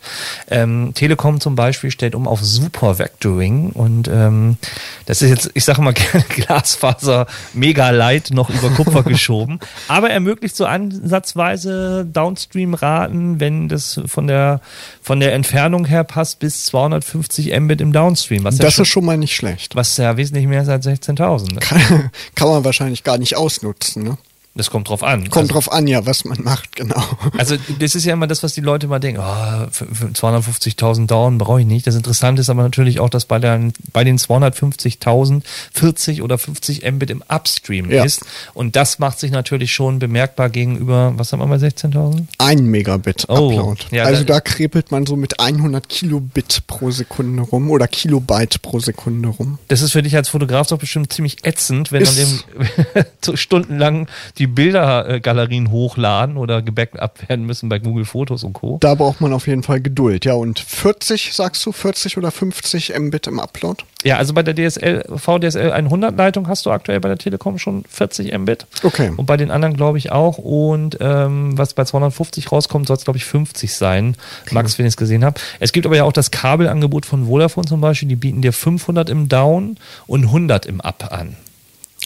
Ähm, 0.50 0.92
Telekom 0.96 1.40
zum 1.40 1.56
Beispiel 1.56 1.92
stellt 1.92 2.16
um 2.16 2.28
auf 2.28 2.44
Super 2.44 2.98
Vectoring 2.98 3.70
und 3.72 4.08
ähm, 4.08 4.58
das 5.06 5.22
ist 5.22 5.30
jetzt, 5.30 5.52
ich 5.54 5.64
sage 5.64 5.82
mal 5.82 5.94
gerne 6.12 6.26
Glasfaser 6.30 7.28
mega 7.54 7.92
light 7.92 8.32
noch 8.32 8.50
über 8.50 8.70
Kupfer 8.72 9.04
geschoben, 9.10 9.60
aber 9.88 10.10
ermöglicht 10.10 10.56
so 10.56 10.66
ansatzweise 10.66 12.08
Downstream-Raten, 12.12 13.40
wenn 13.40 13.70
das 13.70 14.02
von 14.06 14.28
der 14.28 14.62
von 15.02 15.20
der 15.20 15.34
Entfernung 15.34 15.86
her 15.86 16.04
passt, 16.04 16.40
bis 16.40 16.66
250 16.66 17.60
Mbit 17.60 17.82
im 17.82 17.94
Downstream. 17.94 18.44
Das 18.44 18.58
ja 18.58 18.72
schon, 18.72 18.84
ist 18.84 18.90
schon 18.90 19.06
mal 19.06 19.18
nicht 19.18 19.36
schlecht. 19.36 19.76
Was 19.76 19.98
ja 19.98 20.18
wesentlich 20.18 20.48
mehr 20.48 20.62
ist 20.62 20.70
als 20.70 20.86
16.000. 20.86 21.60
Kann, 21.60 22.12
kann 22.36 22.48
man 22.48 22.64
wahrscheinlich 22.64 23.04
gar 23.04 23.18
nicht 23.18 23.36
ausnutzen, 23.36 24.04
ne? 24.04 24.18
Das 24.56 24.72
kommt 24.72 24.90
drauf 24.90 25.04
an. 25.04 25.30
Kommt 25.30 25.44
also, 25.44 25.54
drauf 25.54 25.72
an, 25.72 25.88
ja, 25.88 26.06
was 26.06 26.26
man 26.26 26.42
macht, 26.44 26.76
genau. 26.76 27.02
Also 27.38 27.56
das 27.80 27.96
ist 27.96 28.06
ja 28.06 28.14
immer 28.14 28.28
das, 28.28 28.42
was 28.42 28.54
die 28.54 28.62
Leute 28.62 28.88
mal 28.88 29.00
denken, 29.00 29.22
oh, 29.22 29.24
250.000 29.24 31.06
Down 31.06 31.38
brauche 31.38 31.62
ich 31.62 31.68
nicht. 31.68 31.86
Das 31.86 31.96
Interessante 31.96 32.42
ist 32.42 32.50
aber 32.50 32.64
natürlich 32.64 33.00
auch, 33.00 33.10
dass 33.10 33.26
bei, 33.26 33.38
der, 33.40 33.72
bei 33.94 34.04
den 34.04 34.18
250.000 34.18 35.44
40 35.74 36.22
oder 36.24 36.38
50 36.38 36.84
Mbit 36.92 37.10
im 37.12 37.24
Upstream 37.30 37.92
ja. 37.92 38.04
ist. 38.04 38.26
Und 38.54 38.76
das 38.76 39.00
macht 39.00 39.20
sich 39.20 39.32
natürlich 39.32 39.72
schon 39.72 40.00
bemerkbar 40.00 40.50
gegenüber, 40.50 41.14
was 41.16 41.32
haben 41.32 41.40
wir 41.40 41.48
bei 41.48 41.56
16.000? 41.56 42.26
Ein 42.40 42.66
Megabit 42.66 43.26
oh, 43.30 43.52
Upload. 43.52 43.84
Ja, 43.92 44.06
also 44.06 44.24
da, 44.24 44.36
da 44.36 44.42
krepelt 44.42 44.92
man 44.92 45.06
so 45.06 45.16
mit 45.16 45.40
100 45.40 45.88
Kilobit 45.88 46.64
pro 46.68 46.92
Sekunde 46.92 47.44
rum 47.44 47.70
oder 47.70 47.88
Kilobyte 47.88 48.62
pro 48.62 48.80
Sekunde 48.80 49.30
rum. 49.30 49.60
Das 49.68 49.82
ist 49.82 49.92
für 49.92 50.02
dich 50.02 50.16
als 50.16 50.30
Fotograf 50.30 50.68
doch 50.68 50.80
bestimmt 50.80 51.14
ziemlich 51.14 51.46
ätzend, 51.46 51.92
wenn 51.92 52.02
ist 52.02 52.18
man 52.18 53.04
dem 53.24 53.38
stundenlang 53.38 54.08
die 54.40 54.48
Bildergalerien 54.48 55.70
hochladen 55.70 56.38
oder 56.38 56.62
gebackupt 56.62 57.28
werden 57.28 57.46
müssen 57.46 57.68
bei 57.68 57.78
Google 57.78 58.06
Fotos 58.06 58.44
und 58.44 58.54
Co. 58.54 58.78
Da 58.80 58.96
braucht 58.96 59.20
man 59.20 59.34
auf 59.34 59.48
jeden 59.48 59.64
Fall 59.64 59.82
Geduld, 59.82 60.24
ja. 60.26 60.34
Und 60.34 60.60
40, 60.60 61.34
sagst 61.34 61.66
du, 61.66 61.72
40 61.72 62.18
oder 62.18 62.32
50 62.32 62.98
Mbit 62.98 63.28
im 63.28 63.40
Upload? 63.40 63.84
Ja, 64.04 64.16
also 64.16 64.34
bei 64.34 64.44
der 64.44 64.56
DSL, 64.56 65.04
VDSL 65.14 65.72
100 65.72 66.18
Leitung 66.18 66.48
hast 66.48 66.66
du 66.66 66.72
aktuell 66.72 67.02
bei 67.02 67.10
der 67.10 67.18
Telekom 67.18 67.60
schon 67.60 67.84
40 67.90 68.38
Mbit. 68.38 68.66
Okay. 68.84 69.12
Und 69.16 69.26
bei 69.26 69.36
den 69.36 69.52
anderen 69.52 69.76
glaube 69.76 69.98
ich 69.98 70.12
auch. 70.12 70.38
Und 70.38 70.98
ähm, 71.02 71.58
was 71.58 71.74
bei 71.74 71.84
250 71.84 72.50
rauskommt, 72.50 72.88
soll 72.88 72.96
es 72.96 73.04
glaube 73.04 73.18
ich 73.18 73.26
50 73.26 73.74
sein. 73.74 74.16
Okay. 74.44 74.56
Max, 74.56 74.80
wenn 74.80 74.86
ich 74.86 74.94
es 74.94 74.98
gesehen 74.98 75.26
habe. 75.26 75.40
Es 75.60 75.74
gibt 75.74 75.86
aber 75.86 75.98
ja 75.98 76.06
auch 76.06 76.14
das 76.14 76.32
Kabelangebot 76.32 77.06
von 77.06 77.26
Vodafone 77.26 77.68
zum 77.68 77.82
Beispiel. 77.82 78.08
Die 78.08 78.16
bieten 78.16 78.42
dir 78.42 78.54
500 78.54 79.10
im 79.10 79.28
Down 79.28 79.78
und 80.08 80.24
100 80.24 80.66
im 80.66 80.80
Up 80.80 81.12
an. 81.12 81.36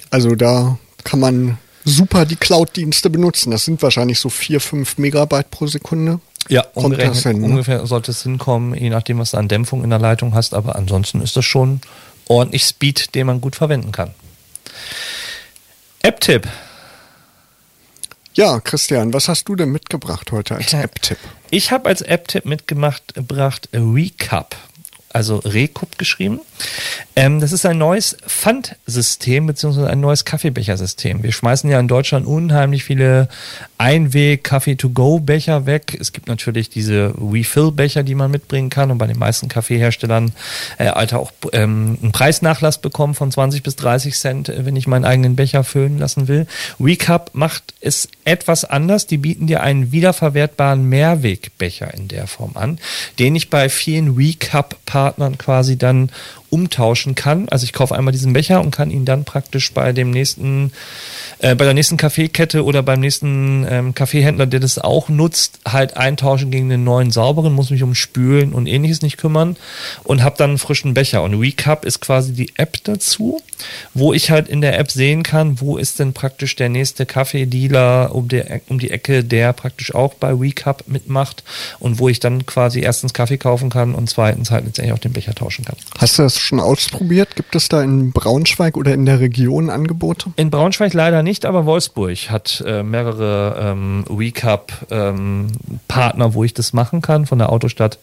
Also 0.10 0.36
da 0.36 0.80
kann 1.04 1.20
man 1.20 1.58
super 1.86 2.26
die 2.26 2.36
Cloud-Dienste 2.36 3.10
benutzen. 3.10 3.52
Das 3.52 3.66
sind 3.66 3.82
wahrscheinlich 3.82 4.20
so 4.20 4.30
4, 4.30 4.60
5 4.60 4.98
Megabyte 4.98 5.50
pro 5.52 5.68
Sekunde. 5.68 6.20
Ja, 6.50 6.66
hin, 6.76 7.40
ne? 7.40 7.46
ungefähr 7.46 7.86
sollte 7.86 8.12
es 8.12 8.24
hinkommen, 8.24 8.76
je 8.76 8.90
nachdem, 8.90 9.20
was 9.20 9.32
du 9.32 9.38
an 9.38 9.48
Dämpfung 9.48 9.84
in 9.84 9.90
der 9.90 10.00
Leitung 10.00 10.34
hast. 10.34 10.54
Aber 10.54 10.76
ansonsten 10.76 11.22
ist 11.22 11.38
das 11.38 11.46
schon 11.46 11.82
ordentlich 12.28 12.64
Speed, 12.64 13.16
den 13.16 13.28
man 13.28 13.42
gut 13.42 13.56
verwenden 13.56 13.92
kann. 13.92 14.12
App-Tipp. 16.02 16.48
Ja, 18.34 18.60
Christian, 18.60 19.14
was 19.14 19.30
hast 19.30 19.48
du 19.48 19.56
denn 19.56 19.70
mitgebracht 19.72 20.32
heute 20.32 20.56
als 20.56 20.74
App-Tipp? 20.74 21.20
Ich 21.52 21.72
habe 21.72 21.88
als 21.88 22.02
App-Tipp 22.02 22.46
mitgebracht 22.46 23.70
Recap 23.74 24.56
also 25.14 25.38
Recup 25.38 25.98
geschrieben. 25.98 26.42
Ähm, 27.16 27.40
das 27.40 27.52
ist 27.52 27.66
ein 27.66 27.78
neues 27.78 28.18
Pfandsystem 28.26 29.46
beziehungsweise 29.46 29.88
ein 29.90 30.00
neues 30.00 30.26
Kaffeebechersystem. 30.26 31.22
Wir 31.22 31.32
schmeißen 31.32 31.70
ja 31.70 31.80
in 31.80 31.88
Deutschland 31.88 32.26
unheimlich 32.26 32.84
viele 32.84 33.30
Einweg-Kaffee-to-go-Becher 33.78 35.68
weg. 35.68 35.96
Es 36.00 36.12
gibt 36.12 36.28
natürlich 36.28 36.70
diese 36.70 37.14
Refill-Becher, 37.20 38.02
die 38.02 38.16
man 38.16 38.32
mitbringen 38.32 38.72
kann 38.72 38.90
und 38.90 38.98
bei 38.98 39.06
den 39.06 39.20
meisten 39.20 39.48
Kaffeeherstellern 39.48 40.34
äh, 40.80 40.88
Alter 40.88 41.20
auch 41.20 41.32
ähm, 41.52 42.00
einen 42.02 42.12
Preisnachlass 42.12 42.80
bekommen 42.80 43.14
von 43.14 43.32
20 43.32 43.62
bis 43.62 43.76
30 43.76 44.18
Cent, 44.18 44.50
äh, 44.50 44.66
wenn 44.66 44.76
ich 44.76 44.88
meinen 44.88 45.06
eigenen 45.06 45.36
Becher 45.36 45.64
füllen 45.64 46.00
lassen 46.00 46.28
will. 46.28 46.48
Recap 46.80 47.30
macht 47.34 47.76
es 47.82 48.08
etwas 48.26 48.66
anders. 48.66 49.06
Die 49.06 49.18
bieten 49.18 49.46
dir 49.46 49.62
einen 49.62 49.92
wiederverwertbaren 49.92 50.90
Mehrwegbecher 50.90 51.94
in 51.94 52.08
der 52.08 52.26
Form 52.26 52.54
an, 52.56 52.80
den 53.20 53.36
ich 53.36 53.52
bei 53.52 53.70
vielen 53.70 54.16
Recap-Partnern 54.16 55.03
quasi 55.38 55.78
dann 55.78 56.10
umtauschen 56.54 57.16
kann. 57.16 57.50
Also 57.50 57.64
ich 57.64 57.74
kaufe 57.74 57.96
einmal 57.96 58.12
diesen 58.12 58.32
Becher 58.32 58.62
und 58.62 58.70
kann 58.70 58.92
ihn 58.92 59.06
dann 59.06 59.26
praktisch 59.26 59.74
bei 59.74 59.92
dem 59.92 60.12
nächsten, 60.12 60.72
äh, 61.40 61.56
bei 61.56 61.66
der 61.66 61.74
nächsten 61.74 61.98
Kaffeekette 61.98 62.64
oder 62.64 62.84
beim 62.84 63.00
nächsten 63.00 63.66
ähm, 63.68 63.96
Kaffeehändler, 63.96 64.46
der 64.46 64.60
das 64.60 64.78
auch 64.78 65.10
nutzt, 65.10 65.62
halt 65.68 65.98
eintauschen 65.98 66.52
gegen 66.52 66.70
den 66.70 66.84
neuen 66.84 67.10
sauberen, 67.10 67.54
muss 67.54 67.72
mich 67.72 67.82
um 67.82 67.96
Spülen 67.96 68.54
und 68.54 68.68
ähnliches 68.68 69.02
nicht 69.02 69.18
kümmern 69.18 69.58
und 70.04 70.22
habe 70.22 70.36
dann 70.38 70.52
einen 70.52 70.60
frischen 70.60 70.94
Becher. 70.94 71.24
Und 71.24 71.34
Recap 71.40 71.86
ist 71.86 72.02
quasi 72.02 72.34
die 72.34 72.54
App 72.58 72.78
dazu, 72.84 73.42
wo 73.96 74.14
ich 74.14 74.30
halt 74.30 74.48
in 74.48 74.62
der 74.62 74.78
App 74.78 74.92
sehen 74.92 75.24
kann, 75.24 75.60
wo 75.60 75.78
ist 75.78 75.98
denn 75.98 76.14
praktisch 76.14 76.56
der 76.56 76.70
nächste 76.70 77.08
Kaffeedealer 77.08 78.14
um 78.14 78.28
die, 78.28 78.44
um 78.70 78.78
die 78.78 78.92
Ecke, 78.92 79.24
der 79.24 79.54
praktisch 79.54 79.96
auch 79.96 80.14
bei 80.14 80.32
Recap 80.32 80.84
mitmacht 80.86 81.44
und 81.80 81.98
wo 81.98 82.10
ich 82.10 82.20
dann 82.20 82.46
quasi 82.46 82.82
erstens 82.82 83.12
Kaffee 83.12 83.40
kaufen 83.40 83.72
kann 83.72 83.96
und 83.96 84.08
zweitens 84.08 84.52
halt 84.52 84.66
letztendlich 84.66 84.94
auch 84.94 85.00
den 85.00 85.14
Becher 85.14 85.34
tauschen 85.34 85.66
kann. 85.66 85.78
Hast 85.98 86.20
du 86.20 86.24
das 86.24 86.43
schon 86.44 86.60
ausprobiert? 86.60 87.36
Gibt 87.36 87.56
es 87.56 87.70
da 87.70 87.82
in 87.82 88.12
Braunschweig 88.12 88.78
oder 88.78 88.94
in 88.94 89.06
der 89.06 89.20
Region 89.20 89.70
Angebote? 89.70 90.32
In 90.36 90.50
Braunschweig 90.50 90.94
leider 90.94 91.24
nicht, 91.24 91.46
aber 91.46 91.66
Wolfsburg 91.66 92.30
hat 92.30 92.64
äh, 92.66 92.84
mehrere 92.84 93.56
ähm, 93.60 94.06
Recap-Partner, 94.10 96.26
ähm, 96.26 96.34
wo 96.34 96.44
ich 96.44 96.54
das 96.54 96.74
machen 96.74 97.02
kann, 97.02 97.26
von 97.26 97.40
der 97.40 97.52
Autostadt 97.52 98.00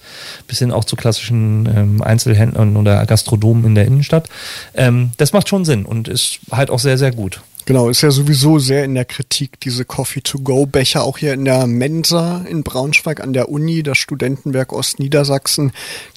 bis 0.46 0.58
hin 0.58 0.72
auch 0.72 0.84
zu 0.84 0.96
klassischen 0.96 1.66
ähm, 1.66 2.02
Einzelhändlern 2.02 2.76
oder 2.76 3.04
Gastronomen 3.06 3.64
in 3.64 3.74
der 3.74 3.86
Innenstadt. 3.86 4.28
Ähm, 4.74 5.12
das 5.16 5.32
macht 5.32 5.48
schon 5.48 5.64
Sinn 5.64 5.84
und 5.84 6.08
ist 6.08 6.40
halt 6.50 6.70
auch 6.70 6.78
sehr, 6.78 6.98
sehr 6.98 7.12
gut. 7.12 7.40
Genau, 7.66 7.88
ist 7.88 8.02
ja 8.02 8.10
sowieso 8.10 8.58
sehr 8.58 8.84
in 8.84 8.94
der 8.94 9.04
Kritik, 9.04 9.60
diese 9.60 9.84
Coffee-to-go-Becher, 9.84 11.02
auch 11.02 11.18
hier 11.18 11.34
in 11.34 11.44
der 11.44 11.66
Mensa 11.66 12.44
in 12.48 12.62
Braunschweig 12.62 13.20
an 13.20 13.32
der 13.32 13.48
Uni, 13.48 13.82
das 13.82 13.98
Studentenwerk 13.98 14.72
Ostniedersachsen, 14.72 15.72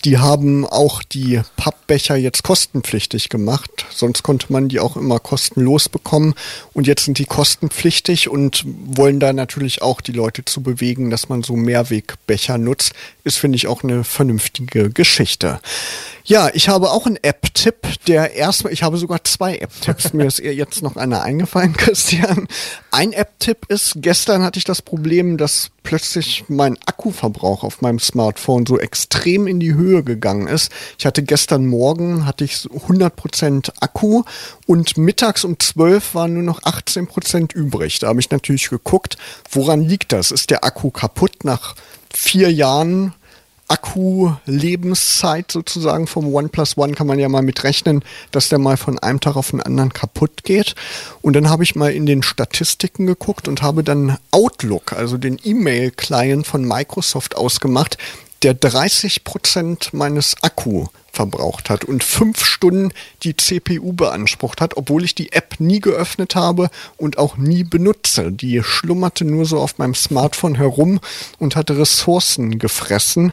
die 0.06 0.18
haben 0.18 0.66
auch 0.66 1.04
die 1.04 1.42
Pappbecher 1.56 2.16
jetzt 2.16 2.44
kostenpflichtig 2.44 3.30
gemacht. 3.30 3.86
Sonst 3.92 4.24
konnte 4.24 4.52
man 4.52 4.70
die 4.70 4.80
auch 4.80 4.98
immer 4.98 5.20
kostenlos 5.20 5.90
bekommen. 5.90 6.34
Und 6.74 6.88
jetzt 6.88 7.06
sind 7.06 7.20
die 7.20 7.26
kostenpflichtig 7.26 8.30
und 8.30 8.64
wollen 8.66 9.20
da 9.20 9.34
natürlich 9.34 9.82
auch 9.82 10.02
die 10.02 10.12
Leute 10.12 10.46
zu 10.46 10.62
bewegen, 10.62 11.10
dass 11.10 11.30
man 11.30 11.44
so 11.44 11.56
Mehrwegbecher 11.56 12.58
nutzt. 12.58 12.94
Ist, 13.24 13.38
finde 13.38 13.58
ich, 13.58 13.68
auch 13.68 13.84
eine 13.84 14.04
vernünftige 14.04 14.90
Geschichte. 14.90 15.60
Ja, 16.26 16.50
ich 16.54 16.70
habe 16.70 16.90
auch 16.92 17.06
einen 17.06 17.18
App-Tipp, 17.22 17.86
der 18.08 18.34
erstmal, 18.34 18.72
ich 18.72 18.82
habe 18.82 18.96
sogar 18.96 19.26
zwei 19.26 19.58
App-Tipps. 19.58 20.14
Mir 20.14 20.26
ist 20.26 20.40
jetzt 20.40 20.82
noch 20.82 20.96
einer 20.96 21.22
eingefallen, 21.22 21.74
Christian. 21.78 22.48
Ein 22.92 23.12
App-Tipp 23.12 23.66
ist, 23.68 23.96
gestern 23.98 24.42
hatte 24.42 24.58
ich 24.58 24.64
das 24.64 24.82
Problem, 24.82 25.36
dass 25.38 25.72
plötzlich 25.84 26.46
mein 26.48 26.78
Akkuverbrauch 26.86 27.66
auf 27.66 27.82
meinem 27.82 28.00
Smartphone 28.00 28.66
so 28.66 28.80
extrem 28.80 29.48
in 29.48 29.60
die 29.60 29.74
Höhe 29.74 30.02
gegangen 30.02 30.48
ist. 30.48 30.72
Ich 30.98 31.06
hatte 31.06 31.24
gestern 31.24 31.66
Morgen, 31.66 32.26
hatte 32.26 32.46
ich 32.46 32.54
100% 32.54 33.72
Akku 33.82 34.24
und 34.66 34.98
mittags 34.98 35.44
um 35.44 35.60
12 35.60 36.16
waren 36.16 36.36
nur 36.36 36.44
noch 36.44 36.62
18% 36.62 37.54
übrig. 37.54 38.00
Da 38.00 38.08
habe 38.08 38.22
ich 38.22 38.32
natürlich 38.32 38.70
geguckt, 38.70 39.18
woran 39.52 39.82
liegt 39.82 40.14
das? 40.14 40.32
Ist 40.32 40.52
der 40.52 40.64
Akku 40.64 40.90
kaputt 40.90 41.44
nach 41.44 41.76
vier 42.14 42.50
Jahren 42.50 43.14
Akku-Lebenszeit 43.68 45.52
sozusagen 45.52 46.08
vom 46.08 46.34
OnePlus 46.34 46.78
One 46.78 46.94
kann 46.94 47.08
man 47.08 47.20
ja 47.20 47.30
mal 47.30 47.42
mitrechnen, 47.42 48.04
dass 48.32 48.50
der 48.50 48.60
mal 48.60 48.78
von 48.78 49.00
einem 49.00 49.20
Tag 49.20 49.36
auf 49.36 49.52
den 49.52 49.62
anderen 49.62 49.94
kaputt 49.94 50.44
geht. 50.44 50.76
Und 51.22 51.36
dann 51.36 51.50
habe 51.50 51.64
ich 51.64 51.76
mal 51.76 51.92
in 51.92 52.06
den 52.06 52.24
Statistiken 52.24 53.06
geguckt 53.06 53.48
und 53.48 53.62
habe 53.62 53.84
dann 53.84 54.18
Outlook, 54.32 54.94
also 54.94 55.18
den 55.18 55.40
E-Mail-Client 55.44 56.46
von 56.46 56.68
Microsoft 56.68 57.36
ausgemacht, 57.36 57.98
der 58.44 58.54
30 58.54 59.24
Prozent 59.24 59.94
meines 59.94 60.36
Akku 60.42 60.88
verbraucht 61.14 61.70
hat 61.70 61.86
und 61.86 62.04
fünf 62.04 62.44
Stunden 62.44 62.92
die 63.22 63.38
CPU 63.38 63.94
beansprucht 63.94 64.60
hat, 64.60 64.76
obwohl 64.76 65.04
ich 65.04 65.16
die 65.16 65.32
App 65.32 65.60
nie 65.60 65.80
geöffnet 65.80 66.36
habe 66.36 66.70
und 66.98 67.18
auch 67.18 67.38
nie 67.38 67.64
benutze. 67.64 68.32
Die 68.32 68.62
schlummerte 68.64 69.24
nur 69.24 69.46
so 69.46 69.60
auf 69.60 69.78
meinem 69.78 69.96
Smartphone 69.96 70.56
herum 70.56 71.00
und 71.38 71.56
hatte 71.56 71.78
Ressourcen 71.78 72.58
gefressen. 72.58 73.32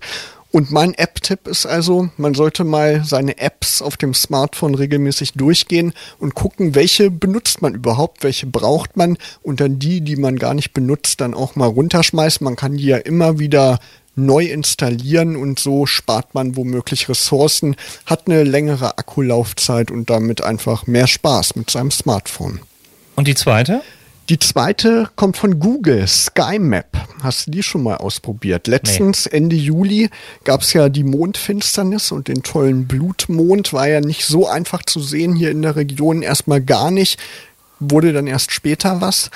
Und 0.53 0.73
mein 0.73 0.95
App-Tipp 0.95 1.47
ist 1.47 1.65
also, 1.65 2.09
man 2.17 2.35
sollte 2.35 2.65
mal 2.65 3.05
seine 3.05 3.39
Apps 3.39 3.81
auf 3.83 3.97
dem 3.97 4.15
Smartphone 4.15 4.75
regelmäßig 4.75 5.35
durchgehen 5.35 5.93
und 6.19 6.35
gucken, 6.35 6.75
welche 6.75 7.11
benutzt 7.11 7.63
man 7.63 7.75
überhaupt, 7.75 8.25
welche 8.25 8.47
braucht 8.47 8.97
man 8.97 9.17
und 9.43 9.61
dann 9.61 9.79
die, 9.79 10.01
die 10.01 10.17
man 10.17 10.37
gar 10.37 10.55
nicht 10.55 10.73
benutzt, 10.73 11.21
dann 11.21 11.35
auch 11.35 11.55
mal 11.55 11.69
runterschmeißen. 11.69 12.45
Man 12.45 12.57
kann 12.57 12.77
die 12.77 12.87
ja 12.87 12.97
immer 12.97 13.39
wieder 13.39 13.79
neu 14.17 14.45
installieren 14.45 15.37
und 15.37 15.59
so 15.59 15.87
spart 15.87 16.35
man 16.35 16.57
womöglich 16.57 17.09
Ressourcen, 17.09 17.77
hat 18.07 18.27
eine 18.27 18.45
längere 18.45 18.99
Akkulaufzeit 18.99 19.91
und 19.91 20.11
damit 20.11 20.43
einfach 20.43 20.87
mehr 20.87 21.07
Spaß 21.07 21.57
mit 21.57 21.71
seinem 21.71 21.91
Smartphone. 21.91 22.61
Und 23.17 23.29
die 23.29 23.35
zweite? 23.35 23.83
Die 24.29 24.39
zweite 24.39 25.11
kommt 25.17 25.37
von 25.37 25.59
Google, 25.59 26.07
SkyMap. 26.07 26.87
Hast 27.21 27.49
du 27.49 27.51
die 27.51 27.65
schon 27.65 27.83
mal 27.83 27.97
ausprobiert? 27.97 28.69
Letztens, 28.69 29.27
nee. 29.27 29.39
Ende 29.39 29.57
Juli, 29.57 30.09
gab 30.45 30.63
es 30.63 30.73
ja 30.73 30.89
die 30.89 31.03
Mondfinsternis 31.03 32.13
und 32.13 32.29
den 32.29 32.45
tollen 32.45 32.87
Blutmond. 32.87 33.73
War 33.73 33.89
ja 33.89 34.01
nicht 34.01 34.25
so 34.25 34.47
einfach 34.47 34.85
zu 34.85 35.01
sehen 35.01 35.35
hier 35.35 35.51
in 35.51 35.63
der 35.63 35.75
Region, 35.75 36.23
erstmal 36.23 36.61
gar 36.61 36.93
nicht 36.93 37.19
wurde 37.81 38.13
dann 38.13 38.27
erst 38.27 38.53
später 38.53 39.01
was. 39.01 39.31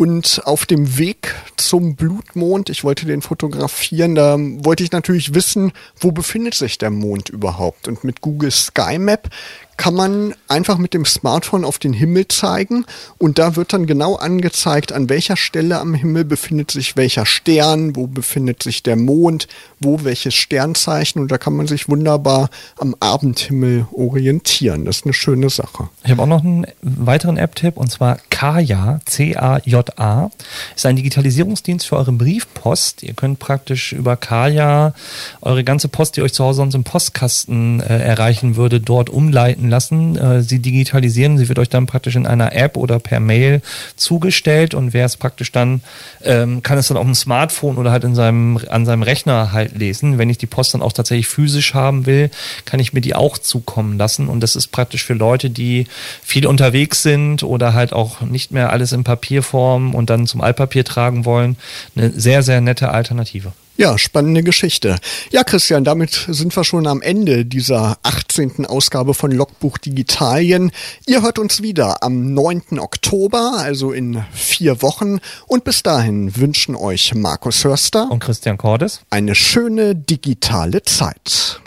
Und 0.00 0.40
auf 0.46 0.64
dem 0.64 0.96
Weg 0.96 1.34
zum 1.58 1.94
Blutmond, 1.94 2.70
ich 2.70 2.84
wollte 2.84 3.04
den 3.04 3.20
fotografieren, 3.20 4.14
da 4.14 4.38
wollte 4.38 4.82
ich 4.82 4.92
natürlich 4.92 5.34
wissen, 5.34 5.72
wo 5.98 6.10
befindet 6.10 6.54
sich 6.54 6.78
der 6.78 6.88
Mond 6.88 7.28
überhaupt. 7.28 7.86
Und 7.86 8.02
mit 8.02 8.22
Google 8.22 8.50
Sky 8.50 8.98
Map 8.98 9.28
kann 9.80 9.94
man 9.94 10.34
einfach 10.46 10.76
mit 10.76 10.92
dem 10.92 11.06
Smartphone 11.06 11.64
auf 11.64 11.78
den 11.78 11.94
Himmel 11.94 12.28
zeigen 12.28 12.84
und 13.16 13.38
da 13.38 13.56
wird 13.56 13.72
dann 13.72 13.86
genau 13.86 14.16
angezeigt, 14.16 14.92
an 14.92 15.08
welcher 15.08 15.38
Stelle 15.38 15.78
am 15.78 15.94
Himmel 15.94 16.26
befindet 16.26 16.70
sich 16.70 16.98
welcher 16.98 17.24
Stern, 17.24 17.96
wo 17.96 18.06
befindet 18.06 18.62
sich 18.62 18.82
der 18.82 18.96
Mond, 18.96 19.48
wo 19.78 20.04
welches 20.04 20.34
Sternzeichen 20.34 21.18
und 21.22 21.32
da 21.32 21.38
kann 21.38 21.56
man 21.56 21.66
sich 21.66 21.88
wunderbar 21.88 22.50
am 22.76 22.94
Abendhimmel 23.00 23.86
orientieren. 23.94 24.84
Das 24.84 24.98
ist 24.98 25.06
eine 25.06 25.14
schöne 25.14 25.48
Sache. 25.48 25.88
Ich 26.04 26.10
habe 26.10 26.20
auch 26.20 26.26
noch 26.26 26.44
einen 26.44 26.66
weiteren 26.82 27.38
App-Tipp 27.38 27.78
und 27.78 27.90
zwar 27.90 28.18
Kaya, 28.28 29.00
C-A-J-A, 29.06 30.30
ist 30.76 30.84
ein 30.84 30.96
Digitalisierungsdienst 30.96 31.86
für 31.86 31.96
eure 31.96 32.12
Briefpost. 32.12 33.02
Ihr 33.02 33.14
könnt 33.14 33.38
praktisch 33.38 33.94
über 33.94 34.18
Kaya 34.18 34.92
eure 35.40 35.64
ganze 35.64 35.88
Post, 35.88 36.18
die 36.18 36.22
euch 36.22 36.34
zu 36.34 36.44
Hause 36.44 36.58
sonst 36.58 36.74
im 36.74 36.84
Postkasten 36.84 37.80
äh, 37.80 37.98
erreichen 37.98 38.56
würde, 38.56 38.78
dort 38.82 39.08
umleiten 39.08 39.69
lassen. 39.70 40.16
Äh, 40.16 40.42
sie 40.42 40.58
digitalisieren, 40.58 41.38
sie 41.38 41.48
wird 41.48 41.58
euch 41.58 41.68
dann 41.68 41.86
praktisch 41.86 42.16
in 42.16 42.26
einer 42.26 42.54
App 42.54 42.76
oder 42.76 42.98
per 42.98 43.20
Mail 43.20 43.62
zugestellt 43.96 44.74
und 44.74 44.92
wer 44.92 45.06
es 45.06 45.16
praktisch 45.16 45.52
dann, 45.52 45.82
ähm, 46.22 46.62
kann 46.62 46.78
es 46.78 46.88
dann 46.88 46.96
auf 46.96 47.04
dem 47.04 47.14
Smartphone 47.14 47.78
oder 47.78 47.90
halt 47.92 48.04
in 48.04 48.14
seinem, 48.14 48.58
an 48.68 48.84
seinem 48.84 49.02
Rechner 49.02 49.52
halt 49.52 49.76
lesen. 49.76 50.18
Wenn 50.18 50.30
ich 50.30 50.38
die 50.38 50.46
Post 50.46 50.74
dann 50.74 50.82
auch 50.82 50.92
tatsächlich 50.92 51.28
physisch 51.28 51.74
haben 51.74 52.06
will, 52.06 52.30
kann 52.64 52.80
ich 52.80 52.92
mir 52.92 53.00
die 53.00 53.14
auch 53.14 53.38
zukommen 53.38 53.96
lassen 53.96 54.28
und 54.28 54.40
das 54.40 54.56
ist 54.56 54.68
praktisch 54.68 55.04
für 55.04 55.14
Leute, 55.14 55.50
die 55.50 55.86
viel 56.22 56.46
unterwegs 56.46 57.02
sind 57.02 57.42
oder 57.42 57.74
halt 57.74 57.92
auch 57.92 58.20
nicht 58.20 58.50
mehr 58.50 58.70
alles 58.70 58.92
in 58.92 59.04
Papierform 59.04 59.94
und 59.94 60.10
dann 60.10 60.26
zum 60.26 60.40
Altpapier 60.40 60.84
tragen 60.84 61.24
wollen, 61.24 61.56
eine 61.96 62.10
sehr, 62.10 62.42
sehr 62.42 62.60
nette 62.60 62.90
Alternative. 62.90 63.52
Ja, 63.80 63.96
spannende 63.96 64.42
Geschichte. 64.42 64.96
Ja, 65.30 65.42
Christian, 65.42 65.84
damit 65.84 66.26
sind 66.28 66.54
wir 66.54 66.64
schon 66.64 66.86
am 66.86 67.00
Ende 67.00 67.46
dieser 67.46 67.96
18. 68.02 68.66
Ausgabe 68.66 69.14
von 69.14 69.30
Logbuch 69.30 69.78
Digitalien. 69.78 70.70
Ihr 71.06 71.22
hört 71.22 71.38
uns 71.38 71.62
wieder 71.62 72.02
am 72.02 72.34
9. 72.34 72.78
Oktober, 72.78 73.54
also 73.56 73.92
in 73.92 74.22
vier 74.32 74.82
Wochen. 74.82 75.20
Und 75.46 75.64
bis 75.64 75.82
dahin 75.82 76.36
wünschen 76.36 76.76
euch 76.76 77.14
Markus 77.14 77.64
Hörster 77.64 78.10
und 78.10 78.18
Christian 78.18 78.58
Cordes 78.58 79.00
eine 79.08 79.34
schöne 79.34 79.94
digitale 79.96 80.82
Zeit. 80.82 81.62